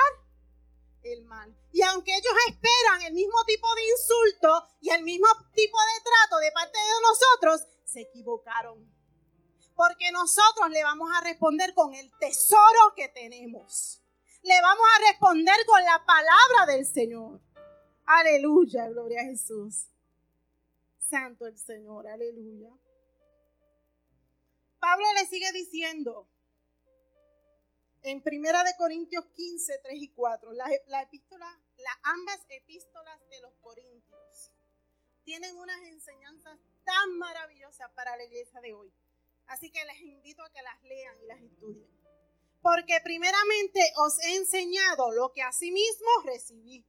el 1.04 1.24
mal. 1.24 1.56
Y 1.72 1.82
aunque 1.82 2.16
ellos 2.16 2.34
esperan 2.48 3.02
el 3.08 3.14
mismo 3.14 3.44
tipo 3.46 3.68
de 3.76 3.82
insulto 3.90 4.68
y 4.82 4.90
el 4.92 5.04
mismo 5.04 5.28
tipo 5.54 5.78
de 5.78 6.04
trato 6.04 6.38
de 6.40 6.52
parte 6.52 6.78
de 6.78 7.02
nosotros, 7.02 7.68
se 7.86 8.02
equivocaron 8.02 8.93
porque 9.76 10.12
nosotros 10.12 10.70
le 10.70 10.84
vamos 10.84 11.10
a 11.16 11.22
responder 11.22 11.74
con 11.74 11.94
el 11.94 12.12
tesoro 12.18 12.94
que 12.96 13.10
tenemos. 13.10 14.02
Le 14.44 14.62
vamos 14.62 14.86
a 14.96 15.12
responder 15.12 15.56
con 15.66 15.84
la 15.84 16.04
palabra 16.06 16.74
del 16.74 16.86
Señor. 16.86 17.40
Aleluya, 18.06 18.90
gloria 18.90 19.22
a 19.22 19.26
Jesús. 19.26 19.88
Santo 21.00 21.48
el 21.48 21.58
Señor, 21.58 22.08
aleluya. 22.08 22.70
Pablo 24.80 25.06
le 25.14 25.26
sigue 25.28 25.52
diciendo 25.54 26.28
en 28.02 28.22
Primera 28.22 28.64
de 28.64 28.76
Corintios 28.76 29.26
15, 29.28 29.80
3 29.82 29.94
y 29.96 30.10
4, 30.10 30.52
la, 30.52 30.66
la 30.88 31.04
epístola, 31.04 31.48
ambas 32.04 32.40
epístolas 32.50 33.18
de 33.30 33.40
los 33.42 33.54
Corintios 33.62 34.52
tienen 35.24 35.56
unas 35.58 35.82
enseñanzas 35.84 36.60
tan 36.84 37.18
maravillosas 37.18 37.90
para 37.92 38.18
la 38.18 38.26
iglesia 38.26 38.60
de 38.60 38.74
hoy. 38.74 38.94
Así 39.48 39.72
que 39.72 39.84
les 39.86 40.02
invito 40.02 40.44
a 40.44 40.52
que 40.52 40.62
las 40.62 40.84
lean 40.84 41.22
y 41.22 41.26
las 41.26 41.42
estudien. 41.42 41.90
Porque 42.62 43.00
primeramente 43.04 43.80
os 43.98 44.20
he 44.20 44.36
enseñado 44.36 45.12
lo 45.12 45.32
que 45.32 45.42
asimismo 45.42 46.10
recibí. 46.26 46.86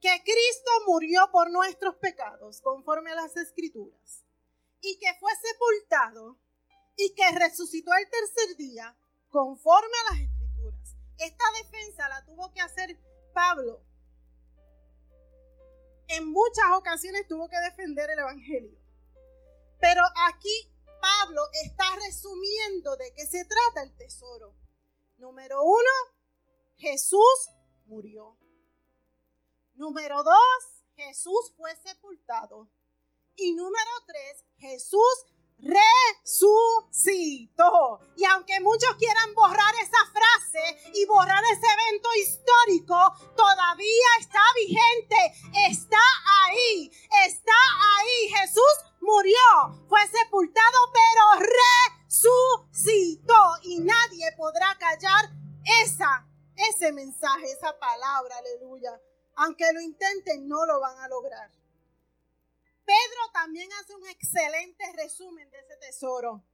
Que 0.00 0.22
Cristo 0.22 0.70
murió 0.86 1.28
por 1.32 1.50
nuestros 1.50 1.96
pecados, 1.96 2.60
conforme 2.60 3.10
a 3.12 3.16
las 3.16 3.36
escrituras. 3.36 4.24
Y 4.80 4.98
que 4.98 5.12
fue 5.18 5.32
sepultado 5.42 6.38
y 6.96 7.14
que 7.14 7.30
resucitó 7.32 7.92
el 7.94 8.08
tercer 8.10 8.56
día, 8.56 8.96
conforme 9.28 9.96
a 10.06 10.12
las 10.12 10.22
escrituras. 10.22 10.96
Esta 11.18 11.44
defensa 11.62 12.08
la 12.08 12.24
tuvo 12.24 12.52
que 12.52 12.60
hacer 12.60 12.98
Pablo. 13.32 13.82
En 16.08 16.28
muchas 16.28 16.66
ocasiones 16.74 17.26
tuvo 17.28 17.48
que 17.48 17.58
defender 17.58 18.10
el 18.10 18.18
Evangelio. 18.18 18.78
Pero 19.80 20.02
aquí 20.28 20.72
Pablo 21.00 21.42
está 21.64 21.84
resumiendo 22.06 22.96
de 22.96 23.12
qué 23.14 23.26
se 23.26 23.44
trata 23.44 23.82
el 23.82 23.96
tesoro. 23.96 24.54
Número 25.16 25.62
uno, 25.62 25.90
Jesús 26.76 27.50
murió. 27.86 28.38
Número 29.74 30.22
dos, 30.22 30.84
Jesús 30.96 31.52
fue 31.56 31.74
sepultado. 31.76 32.68
Y 33.36 33.52
número 33.52 33.90
tres, 34.06 34.44
Jesús 34.58 35.26
resucitó. 36.20 38.00
Y 38.16 38.24
aunque 38.24 38.60
muchos 38.60 38.94
quieran 38.96 39.34
borrar 39.34 39.74
esa 39.82 40.04
frase 40.12 40.90
y 40.94 41.04
borrar 41.06 41.42
ese 41.52 41.66
evento 41.66 42.08
histórico, 42.14 42.96
todavía 43.36 44.08
está 44.20 44.40
vigente, 44.54 45.34
está 45.68 46.00
ahí, 46.46 46.90
está 47.26 47.52
ahí. 47.96 48.28
Jesús 48.40 48.87
murió, 49.08 49.86
fue 49.88 50.00
sepultado, 50.08 50.78
pero 50.92 51.22
resucitó. 52.06 53.42
Y 53.62 53.80
nadie 53.80 54.30
podrá 54.36 54.76
callar 54.78 55.30
esa, 55.82 56.26
ese 56.56 56.92
mensaje, 56.92 57.50
esa 57.50 57.78
palabra, 57.78 58.36
aleluya. 58.36 59.00
Aunque 59.36 59.72
lo 59.72 59.80
intenten, 59.80 60.46
no 60.46 60.66
lo 60.66 60.80
van 60.80 60.98
a 60.98 61.08
lograr. 61.08 61.50
Pedro 62.84 63.30
también 63.32 63.68
hace 63.74 63.94
un 63.94 64.06
excelente 64.08 64.84
resumen 64.96 65.50
de 65.50 65.58
ese 65.58 65.76
tesoro. 65.76 66.44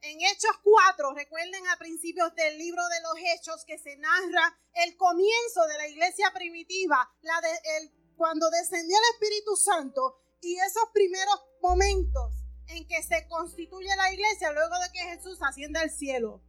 En 0.00 0.20
Hechos 0.20 0.56
4, 0.62 1.12
recuerden 1.14 1.66
a 1.68 1.76
principios 1.76 2.34
del 2.34 2.56
libro 2.56 2.86
de 2.88 3.00
los 3.02 3.14
Hechos 3.34 3.64
que 3.64 3.78
se 3.78 3.96
narra 3.96 4.56
el 4.74 4.96
comienzo 4.96 5.66
de 5.66 5.76
la 5.76 5.88
iglesia 5.88 6.30
primitiva, 6.32 7.10
la 7.22 7.40
de, 7.40 7.92
cuando 8.16 8.48
descendió 8.50 8.96
el 8.96 9.14
Espíritu 9.14 9.56
Santo 9.56 10.20
y 10.40 10.58
esos 10.58 10.84
primeros 10.92 11.40
momentos 11.60 12.34
en 12.68 12.86
que 12.86 13.02
se 13.02 13.26
constituye 13.28 13.94
la 13.96 14.12
iglesia 14.12 14.52
luego 14.52 14.78
de 14.78 14.92
que 14.92 15.00
Jesús 15.00 15.38
asciende 15.42 15.78
al 15.78 15.90
cielo. 15.90 16.42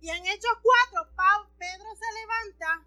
Y 0.00 0.10
en 0.10 0.26
Hechos 0.26 0.58
4, 0.62 1.10
Pedro 1.58 1.96
se 1.96 2.20
levanta. 2.20 2.86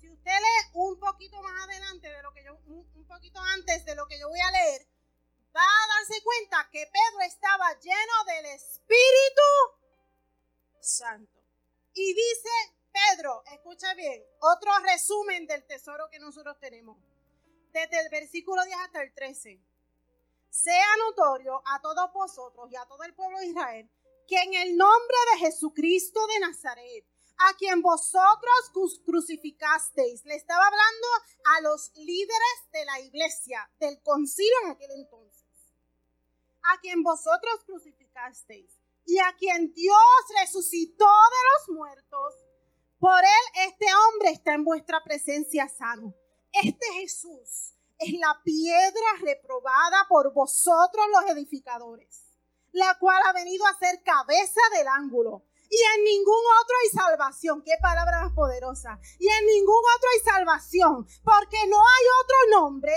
Si 0.00 0.10
usted 0.10 0.32
lee 0.32 0.70
un 0.74 0.98
poquito 0.98 1.40
más 1.42 1.62
adelante 1.64 2.08
de 2.08 2.22
lo 2.22 2.32
que 2.32 2.44
yo, 2.44 2.58
un 2.66 3.06
poquito 3.06 3.38
antes 3.40 3.84
de 3.84 3.94
lo 3.94 4.06
que 4.08 4.18
yo 4.18 4.28
voy 4.28 4.40
a 4.40 4.50
leer, 4.50 4.86
va 5.54 5.60
a 5.60 5.98
darse 5.98 6.22
cuenta 6.22 6.68
que 6.72 6.86
Pedro 6.86 7.20
estaba 7.26 7.78
lleno 7.78 8.24
del 8.26 8.46
Espíritu 8.46 9.42
Santo. 10.80 11.40
Y 11.94 12.14
dice 12.14 12.48
Pedro, 12.90 13.44
escucha 13.52 13.94
bien, 13.94 14.24
otro 14.40 14.70
resumen 14.80 15.46
del 15.46 15.64
tesoro 15.64 16.08
que 16.10 16.18
nosotros 16.18 16.58
tenemos. 16.58 16.96
Desde 17.72 18.00
el 18.00 18.08
versículo 18.10 18.64
10 18.64 18.76
hasta 18.78 19.02
el 19.02 19.14
13. 19.14 19.60
Sea 20.50 20.96
notorio 21.06 21.62
a 21.66 21.80
todos 21.80 22.12
vosotros 22.12 22.70
y 22.70 22.76
a 22.76 22.84
todo 22.86 23.02
el 23.04 23.14
pueblo 23.14 23.38
de 23.38 23.46
Israel 23.46 23.90
que 24.28 24.40
en 24.40 24.54
el 24.54 24.76
nombre 24.76 25.16
de 25.32 25.38
Jesucristo 25.40 26.20
de 26.28 26.40
Nazaret, 26.40 27.04
a 27.38 27.56
quien 27.56 27.82
vosotros 27.82 29.00
crucificasteis, 29.04 30.24
le 30.24 30.36
estaba 30.36 30.64
hablando 30.64 31.06
a 31.56 31.60
los 31.62 31.90
líderes 31.96 32.70
de 32.72 32.84
la 32.84 33.00
iglesia, 33.00 33.68
del 33.80 34.00
concilio 34.02 34.54
en 34.64 34.70
aquel 34.70 34.90
entonces 34.92 35.42
a 36.62 36.78
quien 36.80 37.02
vosotros 37.02 37.64
crucificasteis 37.66 38.78
y 39.04 39.18
a 39.18 39.34
quien 39.36 39.72
Dios 39.74 39.96
resucitó 40.40 41.04
de 41.04 41.70
los 41.70 41.76
muertos, 41.76 42.34
por 42.98 43.18
él 43.18 43.68
este 43.68 43.86
hombre 43.86 44.30
está 44.30 44.54
en 44.54 44.64
vuestra 44.64 45.02
presencia 45.02 45.68
sano. 45.68 46.14
Este 46.52 46.86
Jesús 47.00 47.74
es 47.98 48.12
la 48.18 48.40
piedra 48.44 49.06
reprobada 49.22 50.06
por 50.08 50.32
vosotros 50.34 51.06
los 51.12 51.30
edificadores, 51.30 52.36
la 52.72 52.98
cual 52.98 53.20
ha 53.26 53.32
venido 53.32 53.66
a 53.66 53.78
ser 53.78 54.02
cabeza 54.02 54.60
del 54.76 54.88
ángulo. 54.88 55.44
Y 55.70 55.78
en 55.96 56.04
ningún 56.04 56.44
otro 56.60 56.76
hay 56.82 56.88
salvación. 56.90 57.62
Qué 57.64 57.72
palabra 57.80 58.20
más 58.20 58.32
poderosa. 58.34 58.98
Y 59.18 59.26
en 59.26 59.46
ningún 59.46 59.80
otro 59.96 60.08
hay 60.12 60.20
salvación. 60.20 61.06
Porque 61.24 61.66
no 61.66 61.78
hay 61.78 62.04
otro 62.22 62.60
nombre 62.60 62.92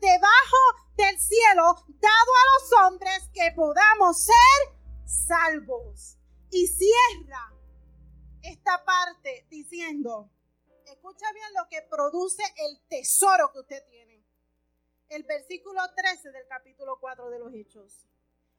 debajo 0.00 0.56
del 0.96 1.20
cielo 1.20 1.74
dado 2.00 2.32
a 2.32 2.46
los 2.54 2.86
hombres 2.86 3.28
que 3.34 3.52
podamos 3.54 4.24
ser 4.24 4.78
salvos. 5.04 6.16
Y 6.50 6.66
cierra 6.66 7.52
esta 8.40 8.82
parte 8.86 9.46
diciendo, 9.50 10.30
escucha 10.92 11.32
bien 11.32 11.48
lo 11.54 11.68
que 11.68 11.82
produce 11.82 12.42
el 12.56 12.80
tesoro 12.88 13.52
que 13.52 13.60
usted 13.60 13.84
tiene. 13.88 14.24
El 15.08 15.22
versículo 15.24 15.80
13 15.94 16.30
del 16.30 16.46
capítulo 16.48 16.98
4 17.00 17.30
de 17.30 17.38
los 17.38 17.54
Hechos. 17.54 18.06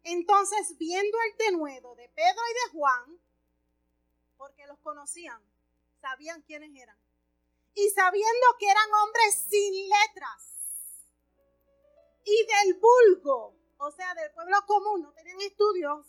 Entonces, 0.03 0.77
viendo 0.77 1.17
el 1.29 1.37
denuedo 1.37 1.95
de 1.95 2.09
Pedro 2.09 2.41
y 2.49 2.53
de 2.53 2.77
Juan, 2.79 3.19
porque 4.37 4.65
los 4.67 4.79
conocían, 4.79 5.41
sabían 6.01 6.41
quiénes 6.43 6.71
eran, 6.75 6.97
y 7.75 7.89
sabiendo 7.89 8.45
que 8.57 8.69
eran 8.69 8.93
hombres 9.03 9.45
sin 9.49 9.89
letras, 9.89 10.49
y 12.23 12.45
del 12.45 12.79
vulgo, 12.79 13.55
o 13.77 13.91
sea, 13.91 14.13
del 14.15 14.31
pueblo 14.31 14.57
común, 14.65 15.01
no 15.01 15.11
tenían 15.13 15.41
estudios, 15.41 16.05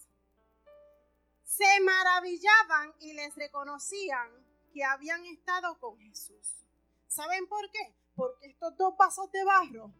se 1.45 1.81
maravillaban 1.81 2.95
y 3.01 3.13
les 3.13 3.35
reconocían 3.35 4.50
que 4.73 4.85
habían 4.85 5.25
estado 5.27 5.79
con 5.79 5.99
Jesús. 5.99 6.65
¿Saben 7.07 7.47
por 7.49 7.71
qué? 7.71 7.97
Porque 8.15 8.47
estos 8.47 8.77
dos 8.77 8.97
vasos 8.97 9.31
de 9.33 9.45
barro 9.45 9.93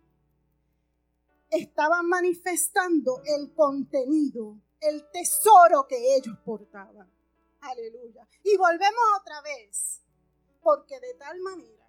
estaban 1.51 2.07
manifestando 2.07 3.23
el 3.25 3.53
contenido, 3.55 4.61
el 4.81 5.11
tesoro 5.11 5.87
que 5.89 6.17
ellos 6.17 6.39
portaban. 6.45 7.11
Aleluya. 7.61 8.27
Y 8.45 8.57
volvemos 8.57 9.03
otra 9.21 9.41
vez, 9.43 10.03
porque 10.63 10.99
de 11.01 11.15
tal 11.15 11.41
manera 11.41 11.89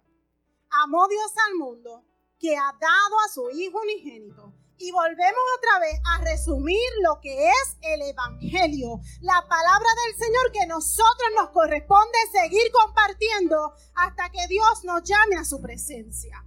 amó 0.70 1.06
Dios 1.08 1.32
al 1.48 1.54
mundo 1.56 2.04
que 2.38 2.56
ha 2.56 2.72
dado 2.80 3.20
a 3.24 3.28
su 3.28 3.50
Hijo 3.50 3.80
unigénito. 3.80 4.52
Y 4.78 4.90
volvemos 4.90 5.42
otra 5.58 5.78
vez 5.78 6.00
a 6.04 6.24
resumir 6.24 6.88
lo 7.02 7.20
que 7.20 7.48
es 7.48 7.76
el 7.82 8.02
Evangelio, 8.02 9.00
la 9.20 9.46
palabra 9.48 9.88
del 10.06 10.16
Señor 10.16 10.52
que 10.52 10.66
nosotros 10.66 11.30
nos 11.36 11.50
corresponde 11.50 12.18
seguir 12.32 12.70
compartiendo 12.72 13.74
hasta 13.94 14.30
que 14.30 14.46
Dios 14.48 14.84
nos 14.84 15.02
llame 15.04 15.36
a 15.36 15.44
su 15.44 15.60
presencia. 15.60 16.44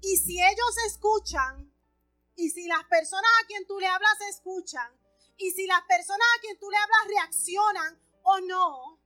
Y 0.00 0.16
si 0.16 0.40
ellos 0.40 0.76
escuchan, 0.86 1.72
y 2.36 2.50
si 2.50 2.66
las 2.68 2.84
personas 2.84 3.30
a 3.42 3.46
quien 3.46 3.66
tú 3.66 3.78
le 3.80 3.86
hablas 3.86 4.20
escuchan, 4.30 4.90
y 5.36 5.50
si 5.50 5.66
las 5.66 5.82
personas 5.82 6.26
a 6.36 6.40
quien 6.40 6.58
tú 6.58 6.70
le 6.70 6.76
hablas 6.76 7.08
reaccionan 7.08 8.00
o 8.22 8.40
no, 8.40 9.00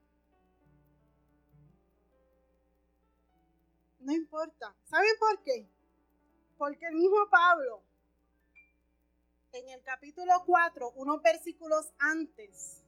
No 4.05 4.13
importa. 4.13 4.77
¿Saben 4.85 5.17
por 5.19 5.43
qué? 5.43 5.67
Porque 6.57 6.87
el 6.87 6.95
mismo 6.95 7.29
Pablo, 7.31 7.83
en 9.53 9.69
el 9.69 9.83
capítulo 9.83 10.33
4, 10.47 10.93
unos 10.97 11.23
versículos 11.23 11.93
antes 11.99 12.83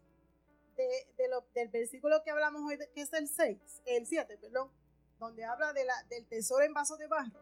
del 0.77 1.69
versículo 1.69 2.23
que 2.23 2.31
hablamos 2.31 2.63
hoy, 2.63 2.79
que 2.95 3.01
es 3.01 3.13
el 3.13 3.29
6, 3.29 3.59
el 3.87 4.07
7, 4.07 4.39
perdón, 4.39 4.71
donde 5.19 5.45
habla 5.45 5.73
de 5.73 5.85
la, 5.85 5.95
del 6.11 6.27
tesoro 6.27 6.65
en 6.65 6.75
vaso 6.75 6.97
de 6.97 7.07
barro. 7.07 7.41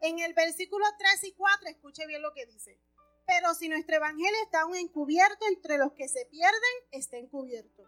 En 0.00 0.18
el 0.18 0.34
versículo 0.34 0.84
3 0.98 1.24
y 1.24 1.32
4, 1.32 1.68
escuche 1.68 2.06
bien 2.06 2.22
lo 2.22 2.32
que 2.32 2.46
dice. 2.46 2.78
Pero 3.26 3.54
si 3.54 3.68
nuestro 3.68 3.96
evangelio 3.96 4.36
está 4.44 4.62
aún 4.62 4.76
encubierto 4.76 5.46
entre 5.48 5.78
los 5.78 5.92
que 5.92 6.08
se 6.08 6.26
pierden, 6.26 6.60
está 6.90 7.16
encubierto. 7.16 7.84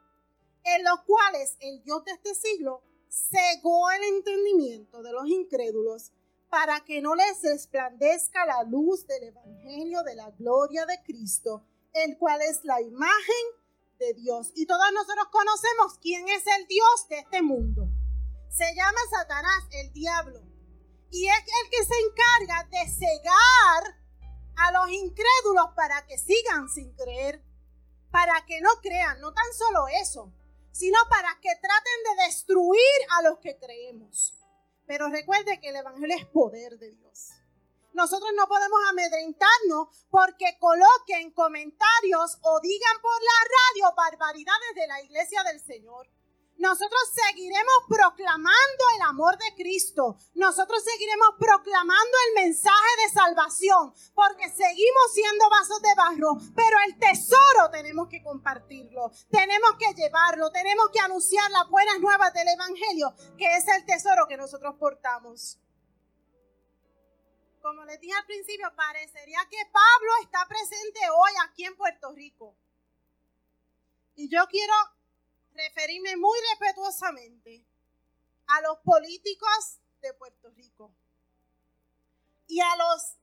En 0.65 0.85
los 0.85 1.03
cuales 1.03 1.57
el 1.61 1.83
Dios 1.83 2.05
de 2.05 2.13
este 2.13 2.35
siglo 2.35 2.83
cegó 3.09 3.91
el 3.91 4.03
entendimiento 4.05 5.03
de 5.03 5.13
los 5.13 5.27
incrédulos 5.29 6.13
para 6.51 6.81
que 6.81 7.01
no 7.01 7.15
les 7.15 7.43
resplandezca 7.43 8.47
la 8.47 8.63
luz 8.63 9.07
del 9.07 9.25
Evangelio 9.25 10.03
de 10.03 10.15
la 10.15 10.31
gloria 10.31 10.87
de 10.87 11.03
Cristo, 11.03 11.65
el 11.93 12.17
cual 12.17 12.41
es 12.43 12.65
la 12.65 12.81
imagen 12.81 13.45
de 13.99 14.15
Dios. 14.15 14.53
Y 14.55 14.67
todos 14.67 14.93
nosotros 14.93 15.29
conocemos 15.31 15.99
quién 16.01 16.29
es 16.29 16.45
el 16.59 16.67
Dios 16.67 17.09
de 17.09 17.19
este 17.19 17.43
mundo. 17.43 17.89
Se 18.51 18.75
llama 18.75 18.99
Satanás, 19.11 19.65
el 19.73 19.93
diablo. 19.93 20.41
Y 21.11 21.27
es 21.29 21.39
el 21.39 21.71
que 21.71 21.85
se 21.85 21.95
encarga 22.01 22.69
de 22.71 22.91
cegar 22.91 23.99
a 24.57 24.73
los 24.73 24.91
incrédulos 24.91 25.71
para 25.75 26.07
que 26.07 26.19
sigan 26.19 26.69
sin 26.69 26.95
creer, 26.95 27.43
para 28.11 28.45
que 28.47 28.61
no 28.61 28.71
crean. 28.83 29.21
No 29.21 29.33
tan 29.33 29.53
solo 29.53 29.87
eso, 30.03 30.33
sino 30.73 30.99
para 31.11 31.39
que 31.41 31.51
traten 31.61 32.17
de 32.17 32.25
destruir 32.25 32.81
a 33.19 33.23
los 33.23 33.39
que 33.39 33.59
creemos. 33.59 34.38
Pero 34.89 35.09
recuerde 35.11 35.61
que 35.61 35.69
el 35.69 35.77
Evangelio 35.77 36.17
es 36.17 36.25
poder 36.27 36.79
de 36.79 36.91
Dios. 36.93 37.29
Nosotros 37.93 38.31
no 38.35 38.49
podemos 38.49 38.81
amedrentarnos 38.91 40.07
porque 40.11 40.57
coloquen 40.59 41.31
comentarios 41.33 42.39
o 42.43 42.59
digan 42.61 42.97
por 43.03 43.21
la 43.23 43.85
radio 43.85 43.95
barbaridades 43.95 44.75
de 44.75 44.87
la 44.87 45.03
iglesia 45.03 45.43
del 45.45 45.61
Señor. 45.61 46.09
Nosotros 46.59 47.01
seguiremos 47.15 47.85
proclamando 47.89 48.85
el 48.97 49.03
amor 49.03 49.39
de 49.39 49.55
Cristo. 49.55 50.17
Nosotros 50.35 50.83
seguiremos 50.83 51.29
proclamando 51.39 52.17
el 52.27 52.45
mensaje 52.45 52.91
de 53.05 53.15
salvación 53.15 53.95
porque 54.13 54.51
seguimos 54.51 55.13
siendo 55.15 55.49
vasos 55.49 55.81
de 55.81 55.95
barro, 55.95 56.37
pero 56.57 56.77
el 56.87 56.99
tesoro 56.99 57.71
tenemos 57.71 58.09
que 58.09 58.23
compartirlo, 58.25 59.13
tenemos 59.31 59.71
que 59.79 59.95
llevarlo, 59.95 60.51
tenemos 60.51 60.91
que 60.93 60.99
anunciar 60.99 61.49
las 61.53 61.69
buenas 61.71 62.01
nuevas 62.01 62.35
del 62.35 62.49
Evangelio, 62.49 63.15
que 63.39 63.57
es 63.57 63.69
el 63.69 63.87
tesoro 63.87 64.27
que 64.27 64.37
nosotros 64.37 64.75
portamos. 64.81 65.61
Como 67.63 67.85
les 67.85 68.01
dije 68.01 68.15
al 68.15 68.27
principio, 68.27 68.67
parecería 68.75 69.41
que 69.49 69.59
Pablo 69.71 70.13
está 70.23 70.45
presente 70.49 70.99
hoy 71.11 71.31
aquí 71.47 71.65
en 71.65 71.77
Puerto 71.77 72.13
Rico. 72.13 72.57
Y 74.17 74.29
yo 74.29 74.47
quiero 74.49 74.75
referirme 75.59 76.17
muy 76.17 76.39
respetuosamente 76.51 77.67
a 78.47 78.61
los 78.63 78.79
políticos 78.79 79.81
de 80.01 80.15
Puerto 80.15 80.51
Rico 80.51 80.95
y 82.47 82.61
a 82.61 82.77
los 82.77 83.17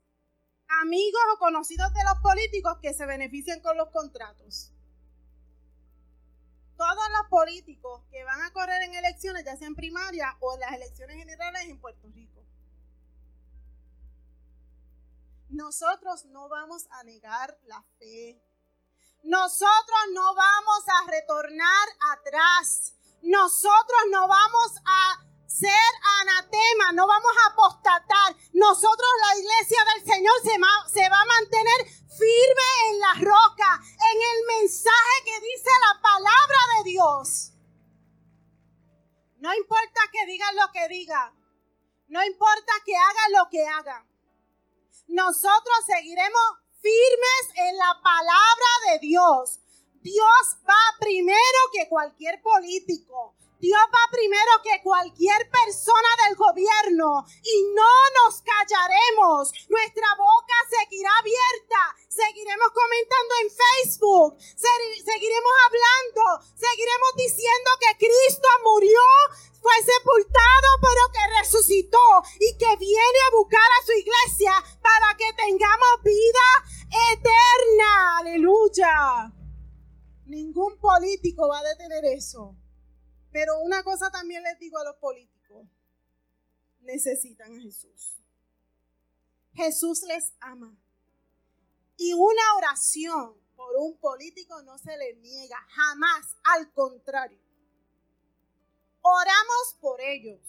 amigos 0.82 1.22
o 1.34 1.40
conocidos 1.40 1.94
de 1.94 2.04
los 2.04 2.20
políticos 2.22 2.78
que 2.82 2.94
se 2.94 3.06
benefician 3.06 3.60
con 3.62 3.78
los 3.78 3.90
contratos. 3.90 4.72
Todos 6.78 7.10
los 7.18 7.30
políticos 7.30 8.04
que 8.12 8.24
van 8.24 8.42
a 8.42 8.52
correr 8.52 8.84
en 8.84 8.94
elecciones, 8.94 9.46
ya 9.46 9.56
sean 9.56 9.76
primarias 9.76 10.36
o 10.42 10.54
en 10.54 10.60
las 10.60 10.74
elecciones 10.74 11.18
generales 11.18 11.64
en 11.64 11.80
Puerto 11.80 12.08
Rico. 12.10 12.36
nosotros 15.56 16.26
no 16.26 16.50
vamos 16.50 16.86
a 16.92 17.04
negar 17.04 17.58
la 17.64 17.84
fe. 17.98 18.42
Nosotros 19.26 20.02
no 20.14 20.36
vamos 20.36 20.84
a 20.88 21.10
retornar 21.10 21.88
atrás. 22.14 22.94
Nosotros 23.24 24.02
no 24.12 24.28
vamos 24.28 24.72
a 24.86 25.26
ser 25.48 25.92
anatema, 26.22 26.92
no 26.94 27.08
vamos 27.08 27.32
a 27.42 27.52
apostatar. 27.52 28.36
Nosotros, 28.54 29.10
la 29.28 29.40
iglesia 29.40 29.80
del 29.94 30.14
Señor, 30.14 30.34
se 30.44 31.10
va, 31.10 31.22
a 31.22 31.26
mantener 31.26 31.86
firme 31.88 32.70
en 32.90 33.00
la 33.00 33.14
roca, 33.14 33.82
en 34.14 34.22
el 34.22 34.60
mensaje 34.60 35.24
que 35.26 35.40
dice 35.40 35.72
la 35.88 36.02
palabra 36.02 36.60
de 36.78 36.84
Dios. 36.92 37.52
No 39.38 39.56
importa 39.56 40.02
que 40.12 40.26
digan 40.28 40.56
lo 40.56 40.72
que 40.72 40.88
digan, 40.88 41.34
no 42.10 42.24
importa 42.24 42.74
que 42.86 42.96
hagan 42.96 43.32
lo 43.32 43.50
que 43.50 43.66
hagan. 43.66 44.08
Nosotros 45.08 45.78
seguiremos 45.88 46.66
firmes 46.86 47.46
en 47.56 47.78
la 47.78 48.00
palabra 48.04 48.70
de 48.92 48.95
Dios. 49.06 49.60
Dios 50.02 50.58
va 50.68 50.98
primero 51.00 51.60
que 51.74 51.88
cualquier 51.88 52.42
político. 52.42 53.36
Dios 53.60 53.82
va 53.88 54.12
primero 54.12 54.52
que 54.64 54.84
cualquier 54.84 55.50
persona 55.50 56.10
del 56.28 56.36
gobierno 56.36 57.26
y 57.42 57.64
no 57.74 57.94
nos 58.20 58.42
callaremos. 58.42 59.52
Nuestra 59.70 60.08
boca 60.18 60.56
seguirá 60.70 61.10
abierta. 61.20 61.82
Seguiremos 62.10 62.70
comentando 62.76 63.34
en 63.42 63.50
Facebook. 63.50 64.38
Seguiremos 64.60 65.56
hablando. 65.66 66.46
Seguiremos 66.56 67.12
diciendo 67.16 67.70
que 67.80 68.06
Cristo 68.06 68.50
murió, 68.64 69.02
fue 69.62 69.76
sepultado, 69.82 70.68
pero 70.82 71.02
que 71.12 71.42
resucitó 71.42 72.08
y 72.40 72.58
que 72.58 72.76
viene 72.78 73.20
a 73.28 73.36
buscar 73.36 73.62
a 73.62 73.86
su 73.86 73.94
iglesia 73.94 74.54
para 74.82 75.16
que 75.18 75.32
tengamos 75.34 76.04
vida 76.04 76.48
eterna. 77.12 78.20
Aleluya. 78.20 79.34
Ningún 80.26 80.78
político 80.78 81.48
va 81.48 81.60
a 81.60 81.64
detener 81.64 82.06
eso. 82.06 82.56
Pero 83.36 83.60
una 83.60 83.84
cosa 83.84 84.10
también 84.10 84.44
les 84.44 84.58
digo 84.60 84.78
a 84.78 84.86
los 84.86 84.96
políticos, 84.96 85.68
necesitan 86.80 87.54
a 87.54 87.60
Jesús. 87.60 88.16
Jesús 89.52 90.04
les 90.04 90.32
ama. 90.40 90.74
Y 91.98 92.14
una 92.14 92.56
oración 92.56 93.36
por 93.58 93.76
un 93.76 94.00
político 94.00 94.62
no 94.62 94.78
se 94.78 94.96
le 94.96 95.16
niega, 95.16 95.58
jamás, 95.68 96.38
al 96.46 96.72
contrario. 96.72 97.42
Oramos 99.02 99.76
por 99.82 100.00
ellos. 100.00 100.40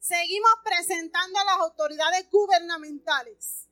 Seguimos 0.00 0.52
presentando 0.62 1.38
a 1.38 1.44
las 1.44 1.56
autoridades 1.60 2.30
gubernamentales. 2.30 3.66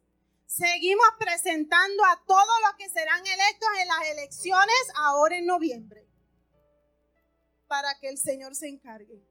Seguimos 0.47 1.09
presentando 1.19 2.03
a 2.07 2.25
todos 2.27 2.61
los 2.63 2.77
que 2.79 2.89
serán 2.89 3.27
electos 3.27 3.69
en 3.79 3.89
las 3.89 4.09
elecciones 4.09 4.89
ahora 4.95 5.37
en 5.37 5.45
noviembre 5.45 6.06
para 7.67 7.99
que 7.99 8.09
el 8.09 8.19
Señor 8.19 8.55
se 8.55 8.69
encargue. 8.69 9.23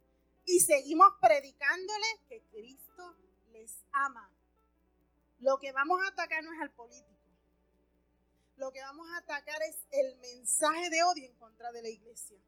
Y 0.46 0.60
seguimos 0.60 1.08
predicándole 1.22 2.08
que 2.28 2.44
Cristo 2.52 3.16
les 3.52 3.84
ama. 3.92 4.32
Lo 5.40 5.58
que 5.58 5.72
vamos 5.72 6.00
a 6.04 6.08
atacar 6.08 6.44
no 6.44 6.54
es 6.54 6.62
al 6.62 6.72
político. 6.72 7.16
Lo 8.58 8.72
que 8.72 8.82
vamos 8.82 9.08
a 9.12 9.18
atacar 9.18 9.62
es 9.64 9.78
el 9.92 10.16
mensaje 10.18 10.90
de 10.90 11.04
odio 11.04 11.26
en 11.26 11.36
contra 11.36 11.72
de 11.72 11.82
la 11.82 11.90
iglesia. 11.90 12.40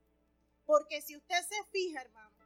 Porque 0.65 1.01
si 1.01 1.15
usted 1.17 1.43
se 1.47 1.63
fija, 1.71 2.01
hermano, 2.01 2.37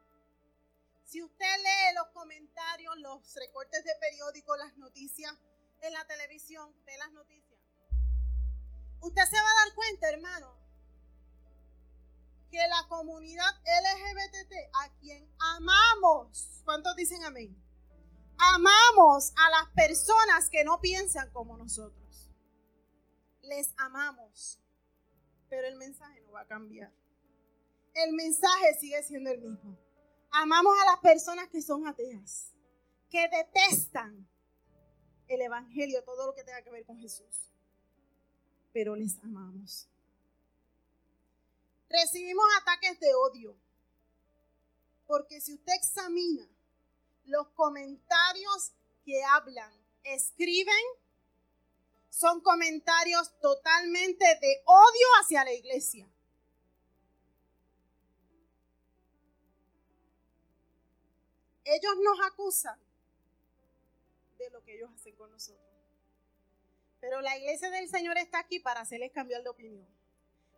si 1.11 1.21
usted 1.21 1.57
lee 1.57 1.95
los 1.95 2.07
comentarios, 2.13 2.97
los 2.99 3.35
recortes 3.35 3.83
de 3.83 3.91
periódicos, 3.99 4.57
las 4.57 4.77
noticias 4.77 5.35
en 5.81 5.91
la 5.91 6.05
televisión, 6.05 6.73
ve 6.85 6.97
las 6.97 7.11
noticias, 7.11 7.59
usted 9.01 9.23
se 9.25 9.35
va 9.35 9.51
a 9.51 9.65
dar 9.65 9.75
cuenta, 9.75 10.09
hermano, 10.09 10.60
que 12.51 12.57
la 12.67 12.85
comunidad 12.89 13.49
LGBT, 13.63 14.53
a 14.73 14.93
quien 14.99 15.27
amamos, 15.39 16.61
¿cuántos 16.65 16.95
dicen 16.97 17.23
amén? 17.23 17.55
Amamos 18.37 19.31
a 19.37 19.49
las 19.49 19.73
personas 19.73 20.49
que 20.49 20.65
no 20.65 20.81
piensan 20.81 21.31
como 21.31 21.57
nosotros. 21.57 22.29
Les 23.43 23.73
amamos, 23.77 24.59
pero 25.49 25.67
el 25.67 25.77
mensaje 25.77 26.21
no 26.21 26.33
va 26.33 26.41
a 26.41 26.47
cambiar. 26.47 26.91
El 27.93 28.13
mensaje 28.13 28.73
sigue 28.79 29.01
siendo 29.03 29.31
el 29.31 29.41
mismo. 29.41 29.77
Amamos 30.31 30.73
a 30.81 30.91
las 30.91 30.99
personas 30.99 31.47
que 31.47 31.61
son 31.61 31.87
ateas, 31.87 32.53
que 33.09 33.29
detestan 33.29 34.27
el 35.27 35.41
Evangelio, 35.41 36.03
todo 36.03 36.27
lo 36.27 36.33
que 36.33 36.43
tenga 36.43 36.61
que 36.61 36.71
ver 36.71 36.85
con 36.85 36.97
Jesús. 36.97 37.53
Pero 38.73 38.95
les 38.95 39.19
amamos 39.19 39.90
recibimos 41.91 42.45
ataques 42.61 42.99
de 42.99 43.13
odio. 43.13 43.57
Porque 45.05 45.41
si 45.41 45.53
usted 45.53 45.73
examina 45.73 46.47
los 47.25 47.49
comentarios 47.49 48.71
que 49.03 49.23
hablan, 49.23 49.71
escriben, 50.03 50.83
son 52.09 52.41
comentarios 52.41 53.37
totalmente 53.39 54.25
de 54.41 54.63
odio 54.65 55.07
hacia 55.21 55.43
la 55.43 55.53
iglesia. 55.53 56.07
Ellos 61.63 61.93
nos 62.03 62.19
acusan 62.27 62.79
de 64.37 64.49
lo 64.49 64.61
que 64.63 64.75
ellos 64.75 64.91
hacen 64.93 65.15
con 65.15 65.31
nosotros. 65.31 65.65
Pero 66.99 67.21
la 67.21 67.37
iglesia 67.37 67.69
del 67.71 67.89
Señor 67.89 68.17
está 68.17 68.39
aquí 68.39 68.59
para 68.59 68.81
hacerles 68.81 69.11
cambiar 69.11 69.41
de 69.41 69.49
opinión. 69.49 69.87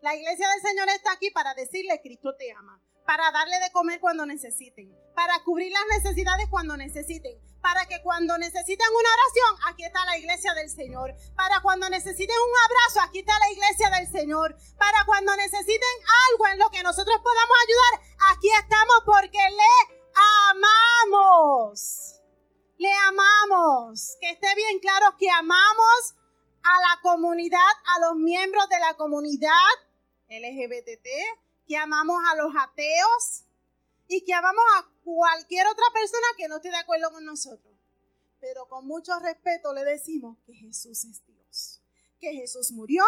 La 0.03 0.17
iglesia 0.17 0.49
del 0.49 0.61
Señor 0.61 0.89
está 0.89 1.13
aquí 1.13 1.31
para 1.31 1.53
decirle, 1.53 2.01
Cristo 2.03 2.35
te 2.37 2.51
ama, 2.51 2.77
para 3.05 3.31
darle 3.31 3.57
de 3.61 3.71
comer 3.71 4.01
cuando 4.01 4.25
necesiten, 4.25 4.93
para 5.15 5.41
cubrir 5.45 5.71
las 5.71 6.03
necesidades 6.03 6.49
cuando 6.49 6.75
necesiten, 6.75 7.39
para 7.61 7.85
que 7.85 8.01
cuando 8.01 8.37
necesiten 8.37 8.85
una 8.89 9.09
oración, 9.09 9.71
aquí 9.71 9.85
está 9.85 10.03
la 10.03 10.17
iglesia 10.17 10.53
del 10.55 10.69
Señor, 10.69 11.15
para 11.37 11.61
cuando 11.61 11.89
necesiten 11.89 12.35
un 12.35 12.51
abrazo, 12.65 12.99
aquí 13.07 13.19
está 13.19 13.31
la 13.39 13.51
iglesia 13.51 13.89
del 13.91 14.11
Señor, 14.11 14.57
para 14.77 15.05
cuando 15.05 15.37
necesiten 15.37 15.95
algo 16.31 16.47
en 16.47 16.59
lo 16.59 16.69
que 16.69 16.83
nosotros 16.83 17.15
podamos 17.23 17.57
ayudar, 17.63 18.33
aquí 18.35 18.49
estamos 18.59 19.03
porque 19.05 19.39
le 19.39 19.95
amamos. 20.51 22.19
Le 22.77 22.91
amamos. 23.07 24.17
Que 24.19 24.31
esté 24.31 24.53
bien 24.53 24.79
claro 24.79 25.15
que 25.17 25.29
amamos 25.29 26.13
a 26.61 26.73
la 26.89 27.01
comunidad, 27.01 27.71
a 27.95 27.99
los 28.01 28.15
miembros 28.15 28.67
de 28.67 28.79
la 28.79 28.95
comunidad 28.95 29.71
LGBT, 30.29 31.07
que 31.67 31.77
amamos 31.77 32.21
a 32.31 32.35
los 32.35 32.53
ateos 32.55 33.43
y 34.07 34.23
que 34.23 34.33
amamos 34.33 34.63
a 34.77 34.89
cualquier 35.03 35.67
otra 35.67 35.85
persona 35.93 36.27
que 36.37 36.47
no 36.47 36.57
esté 36.57 36.69
de 36.69 36.77
acuerdo 36.77 37.11
con 37.11 37.25
nosotros. 37.25 37.73
Pero 38.39 38.67
con 38.67 38.85
mucho 38.85 39.17
respeto 39.19 39.73
le 39.73 39.85
decimos 39.85 40.37
que 40.45 40.53
Jesús 40.53 41.05
es 41.05 41.25
Dios, 41.25 41.81
que 42.19 42.33
Jesús 42.33 42.71
murió, 42.71 43.03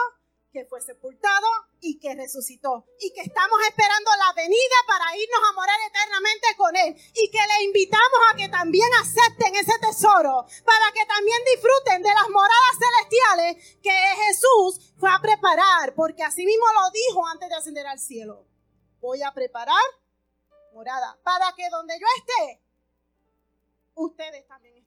que 0.55 0.63
fue 0.63 0.79
sepultado 0.79 1.47
y 1.81 1.99
que 1.99 2.15
resucitó. 2.15 2.85
Y 3.01 3.11
que 3.11 3.27
estamos 3.27 3.59
esperando 3.67 4.09
la 4.17 4.31
venida 4.31 4.77
para 4.87 5.11
irnos 5.17 5.41
a 5.49 5.53
morar 5.53 5.75
eternamente 5.85 6.47
con 6.55 6.73
Él. 6.77 6.95
Y 7.13 7.29
que 7.29 7.43
le 7.45 7.63
invitamos 7.65 8.21
a 8.31 8.37
que 8.37 8.47
también 8.47 8.87
acepten 9.01 9.53
ese 9.55 9.77
tesoro, 9.79 10.45
para 10.63 10.87
que 10.93 11.05
también 11.05 11.37
disfruten 11.53 12.01
de 12.01 12.07
las 12.07 12.29
moradas 12.29 12.75
celestiales 12.79 13.79
que 13.83 13.91
Jesús 13.91 14.93
fue 14.97 15.11
a 15.11 15.19
preparar, 15.19 15.93
porque 15.93 16.23
así 16.23 16.45
mismo 16.45 16.65
lo 16.71 16.89
dijo 16.91 17.27
antes 17.27 17.49
de 17.49 17.55
ascender 17.55 17.85
al 17.87 17.99
cielo. 17.99 18.47
Voy 19.01 19.21
a 19.23 19.33
preparar 19.33 19.83
morada, 20.71 21.19
para 21.21 21.51
que 21.51 21.69
donde 21.69 21.99
yo 21.99 22.07
esté, 22.17 22.63
ustedes 23.95 24.47
también 24.47 24.77
estén. 24.77 24.84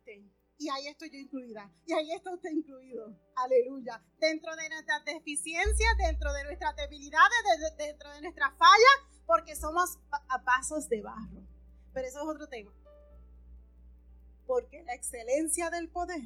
Y 0.58 0.68
ahí 0.70 0.88
estoy 0.88 1.08
yo 1.10 1.18
incluida. 1.18 1.70
Y 1.86 1.92
ahí 1.92 2.10
está 2.12 2.34
usted 2.34 2.50
incluido. 2.50 3.16
Aleluya. 3.36 4.02
Dentro 4.18 4.54
de 4.56 4.68
nuestras 4.68 5.04
deficiencias, 5.04 5.96
dentro 5.98 6.32
de 6.32 6.44
nuestras 6.44 6.74
debilidades, 6.74 7.76
dentro 7.76 8.10
de 8.10 8.22
nuestras 8.22 8.50
fallas, 8.58 9.22
porque 9.24 9.54
somos 9.54 9.98
a 10.10 10.42
pasos 10.42 10.88
de 10.88 11.00
barro. 11.00 11.46
Pero 11.94 12.08
eso 12.08 12.18
es 12.18 12.26
otro 12.26 12.48
tema. 12.48 12.72
Porque 14.46 14.82
la 14.82 14.94
excelencia 14.94 15.70
del 15.70 15.90
poder 15.90 16.22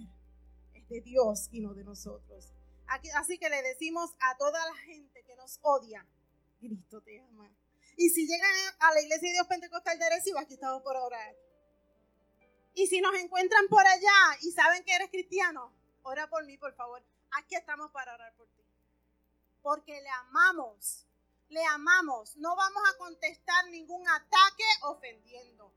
es 0.72 0.88
de 0.88 1.00
Dios 1.02 1.48
y 1.52 1.60
no 1.60 1.74
de 1.74 1.84
nosotros. 1.84 2.54
así 2.86 3.38
que 3.38 3.50
le 3.50 3.62
decimos 3.62 4.10
a 4.20 4.36
toda 4.38 4.64
la 4.64 4.76
gente 4.76 5.22
que 5.24 5.36
nos 5.36 5.58
odia, 5.62 6.06
Cristo 6.58 7.02
te 7.02 7.20
ama. 7.20 7.54
Y 7.98 8.08
si 8.08 8.26
llegan 8.26 8.50
a 8.80 8.94
la 8.94 9.00
iglesia 9.02 9.28
de 9.28 9.34
Dios 9.34 9.46
Pentecostal 9.46 9.98
de 9.98 10.06
Arecibo, 10.06 10.38
aquí 10.38 10.54
estamos 10.54 10.82
por 10.82 10.96
orar. 10.96 11.34
Y 12.74 12.86
si 12.86 13.00
nos 13.00 13.14
encuentran 13.14 13.66
por 13.68 13.86
allá 13.86 14.38
y 14.40 14.52
saben 14.52 14.84
que 14.84 14.94
eres 14.94 15.10
cristiano, 15.10 15.72
ora 16.02 16.28
por 16.28 16.44
mí, 16.46 16.56
por 16.56 16.74
favor. 16.74 17.02
Aquí 17.32 17.54
estamos 17.54 17.90
para 17.90 18.14
orar 18.14 18.34
por 18.34 18.48
ti. 18.48 18.62
Porque 19.62 20.00
le 20.00 20.08
amamos, 20.08 21.06
le 21.48 21.64
amamos. 21.66 22.36
No 22.36 22.56
vamos 22.56 22.82
a 22.92 22.98
contestar 22.98 23.68
ningún 23.68 24.06
ataque 24.08 24.64
ofendiendo, 24.82 25.72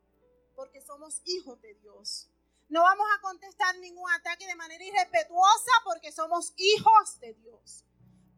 porque 0.55 0.81
somos 0.81 1.21
hijos 1.25 1.61
de 1.61 1.73
Dios. 1.75 2.29
No 2.67 2.81
vamos 2.81 3.05
a 3.15 3.21
contestar 3.21 3.77
ningún 3.77 4.09
ataque 4.11 4.47
de 4.47 4.55
manera 4.55 4.83
irrespetuosa 4.83 5.71
porque 5.83 6.11
somos 6.11 6.53
hijos 6.57 7.19
de 7.19 7.33
Dios. 7.35 7.83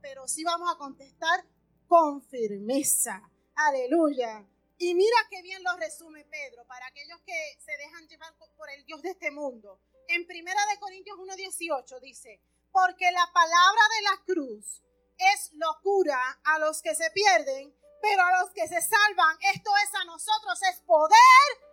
Pero 0.02 0.28
sí 0.28 0.44
vamos 0.44 0.70
a 0.72 0.78
contestar 0.78 1.46
con 1.88 2.22
firmeza. 2.22 3.22
Aleluya. 3.56 4.46
Y 4.78 4.94
mira 4.94 5.18
qué 5.30 5.42
bien 5.42 5.64
lo 5.64 5.76
resume 5.78 6.26
Pedro 6.26 6.66
para 6.68 6.86
aquellos 6.88 7.20
que 7.26 7.58
se 7.60 7.72
dejan 7.78 8.08
llevar 8.08 8.36
por 8.56 8.70
el 8.70 8.86
Dios 8.86 9.02
de 9.02 9.10
este 9.10 9.32
mundo. 9.32 9.82
En 10.08 10.26
Primera 10.28 10.62
de 10.72 10.80
Corintios 10.80 11.18
1:18 11.18 12.00
dice, 12.00 12.42
"Porque 12.72 13.12
la 13.12 13.28
palabra 13.34 13.82
de 13.96 14.02
la 14.04 14.24
cruz 14.26 14.84
es 15.18 15.52
locura 15.54 16.20
a 16.44 16.60
los 16.60 16.82
que 16.82 16.96
se 16.96 17.10
pierden, 17.12 17.76
pero 18.02 18.22
a 18.22 18.42
los 18.42 18.52
que 18.52 18.68
se 18.68 18.82
salvan, 18.82 19.38
esto 19.54 19.72
es 19.84 19.96
a 19.96 20.06
nosotros 20.06 20.60
es 20.72 20.80
poder 20.82 21.68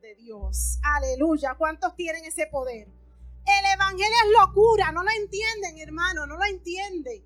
de 0.00 0.14
Dios. 0.14 0.78
Aleluya. 0.82 1.54
¿Cuántos 1.56 1.94
tienen 1.96 2.24
ese 2.24 2.46
poder? 2.46 2.88
El 2.88 3.72
Evangelio 3.74 4.16
es 4.24 4.32
locura. 4.40 4.92
No 4.92 5.02
lo 5.02 5.10
entienden, 5.10 5.78
hermano. 5.78 6.26
No 6.26 6.36
lo 6.36 6.44
entienden. 6.44 7.24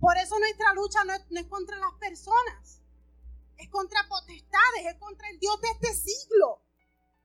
Por 0.00 0.16
eso 0.16 0.38
nuestra 0.38 0.74
lucha 0.74 1.04
no 1.04 1.14
es, 1.14 1.46
contra 1.46 1.76
las 1.78 1.94
personas. 1.94 2.82
Es 3.58 3.68
contra 3.70 4.06
potestades. 4.08 4.86
Es 4.86 4.96
contra 4.98 5.28
el 5.30 5.38
Dios 5.38 5.60
de 5.60 5.68
este 5.70 5.94
siglo. 5.94 6.62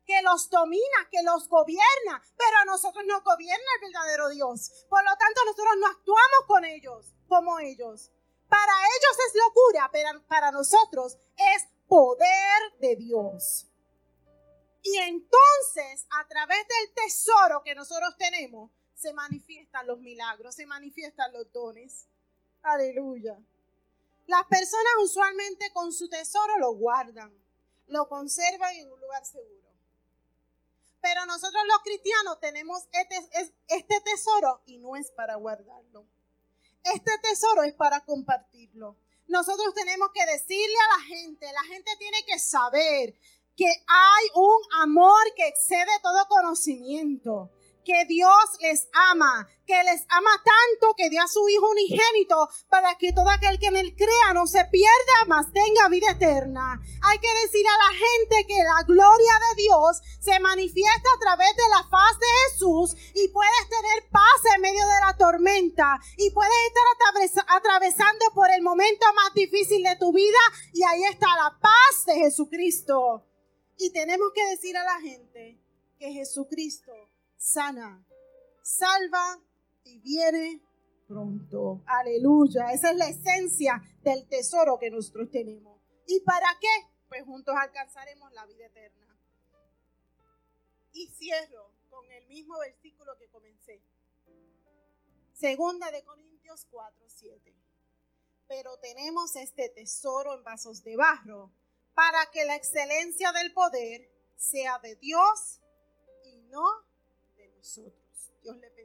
Que 0.05 0.21
los 0.23 0.49
domina, 0.49 1.07
que 1.11 1.21
los 1.23 1.47
gobierna. 1.47 2.21
Pero 2.37 2.57
a 2.61 2.65
nosotros 2.65 3.03
no 3.07 3.21
gobierna 3.21 3.65
el 3.75 3.81
verdadero 3.81 4.29
Dios. 4.29 4.85
Por 4.89 5.03
lo 5.03 5.15
tanto, 5.17 5.41
nosotros 5.45 5.75
no 5.79 5.87
actuamos 5.87 6.45
con 6.47 6.65
ellos 6.65 7.13
como 7.27 7.59
ellos. 7.59 8.11
Para 8.49 8.73
ellos 8.73 9.17
es 9.27 9.41
locura, 9.45 9.89
pero 9.91 10.25
para 10.27 10.51
nosotros 10.51 11.17
es 11.37 11.67
poder 11.87 12.79
de 12.79 12.95
Dios. 12.95 13.67
Y 14.81 14.97
entonces, 14.97 16.07
a 16.19 16.27
través 16.27 16.57
del 16.67 16.93
tesoro 16.95 17.61
que 17.63 17.75
nosotros 17.75 18.15
tenemos, 18.17 18.71
se 18.95 19.13
manifiestan 19.13 19.87
los 19.87 19.99
milagros, 19.99 20.55
se 20.55 20.65
manifiestan 20.65 21.31
los 21.31 21.51
dones. 21.51 22.07
Aleluya. 22.63 23.37
Las 24.29 24.45
personas 24.45 24.93
usualmente 25.01 25.73
con 25.73 25.91
su 25.91 26.07
tesoro 26.07 26.59
lo 26.59 26.73
guardan, 26.75 27.33
lo 27.87 28.07
conservan 28.07 28.75
en 28.75 28.91
un 28.91 29.01
lugar 29.01 29.25
seguro. 29.25 29.73
Pero 31.01 31.25
nosotros 31.25 31.63
los 31.65 31.79
cristianos 31.79 32.39
tenemos 32.39 32.83
este, 32.91 33.17
este 33.69 34.01
tesoro 34.01 34.61
y 34.67 34.77
no 34.77 34.95
es 34.95 35.09
para 35.09 35.33
guardarlo. 35.33 36.05
Este 36.83 37.17
tesoro 37.23 37.63
es 37.63 37.73
para 37.73 38.05
compartirlo. 38.05 38.97
Nosotros 39.27 39.73
tenemos 39.73 40.11
que 40.13 40.23
decirle 40.27 40.77
a 40.77 40.97
la 40.99 41.03
gente, 41.05 41.51
la 41.51 41.63
gente 41.63 41.89
tiene 41.97 42.23
que 42.23 42.37
saber 42.37 43.15
que 43.57 43.65
hay 43.65 44.27
un 44.35 44.61
amor 44.73 45.23
que 45.35 45.47
excede 45.47 45.99
todo 46.03 46.27
conocimiento, 46.27 47.49
que 47.89 48.05
Dios 48.05 48.45
les 48.61 48.87
ama, 48.93 49.49
que 49.65 49.83
les 49.83 50.05
ama 50.09 50.29
tanto 50.45 50.93
que 50.95 51.09
dio 51.09 51.23
a 51.23 51.27
su 51.27 51.49
Hijo 51.49 51.71
unigénito 51.71 52.47
para 52.69 52.93
que 52.99 53.13
todo 53.13 53.27
aquel 53.31 53.57
que 53.57 53.65
en 53.65 53.77
él 53.77 53.95
crea 53.95 54.31
no 54.35 54.45
se 54.45 54.63
pierda, 54.65 55.25
mas 55.25 55.51
tenga 55.51 55.89
vida 55.89 56.11
eterna. 56.11 56.79
Hay 57.01 57.17
que 57.17 57.33
decir 57.41 57.65
a 57.65 57.77
la 57.85 57.97
gente 57.97 58.45
que 58.47 58.63
la 58.63 58.83
gloria 58.83 59.33
de 59.49 59.63
Dios 59.63 60.01
se 60.19 60.39
manifiesta 60.39 61.09
a 61.15 61.19
través 61.19 61.49
de 61.55 61.67
la 61.67 61.83
faz 61.89 62.19
de 62.19 62.27
Jesús 62.43 62.95
y 63.15 63.27
puedes 63.29 63.69
tener 63.69 64.07
paz 64.11 64.53
en 64.55 64.61
medio 64.61 64.85
de 64.85 64.99
la 65.07 65.17
tormenta 65.17 65.99
y 66.17 66.29
puedes 66.29 66.53
estar 66.67 67.45
atravesando 67.47 68.25
por 68.35 68.51
el 68.51 68.61
momento 68.61 69.03
más 69.15 69.33
difícil 69.33 69.81
de 69.81 69.95
tu 69.95 70.13
vida 70.13 70.39
y 70.73 70.83
ahí 70.83 71.05
está 71.05 71.25
la 71.35 71.57
paz 71.59 72.05
de 72.05 72.19
Jesucristo. 72.19 73.25
Y 73.79 73.91
tenemos 73.93 74.29
que 74.35 74.45
decir 74.45 74.77
a 74.77 74.83
la 74.83 75.01
gente 75.01 75.59
que 75.97 76.11
Jesucristo 76.13 77.08
sana, 77.39 78.05
salva 78.61 79.41
y 79.83 79.99
viene 79.99 80.61
pronto. 81.07 81.81
Aleluya. 81.87 82.71
Esa 82.73 82.91
es 82.91 82.97
la 82.97 83.07
esencia 83.07 83.81
del 84.01 84.27
tesoro 84.27 84.77
que 84.77 84.91
nosotros 84.91 85.31
tenemos. 85.31 85.81
¿Y 86.05 86.19
para 86.19 86.47
qué? 86.59 86.67
Pues 87.07 87.23
juntos 87.23 87.55
alcanzaremos 87.57 88.31
la 88.33 88.45
vida 88.45 88.65
eterna. 88.67 89.17
Y 90.91 91.07
cierro 91.07 91.71
con 91.89 92.11
el 92.11 92.27
mismo 92.27 92.59
versículo 92.59 93.17
que 93.17 93.29
comencé. 93.29 93.81
Segunda 95.33 95.89
de 95.91 96.03
Corintios 96.03 96.67
4, 96.69 97.05
7. 97.07 97.55
Pero 98.47 98.77
tenemos 98.79 99.35
este 99.37 99.69
tesoro 99.69 100.35
en 100.35 100.43
vasos 100.43 100.83
de 100.83 100.97
barro 100.97 101.51
para 101.93 102.29
que 102.31 102.43
la 102.45 102.55
excelencia 102.55 103.31
del 103.31 103.53
poder 103.53 104.11
sea 104.35 104.79
de 104.79 104.95
Dios 104.95 105.61
y 106.23 106.37
no 106.49 106.88
nosotros. 107.59 108.31
Dios 108.41 108.57
le. 108.57 108.78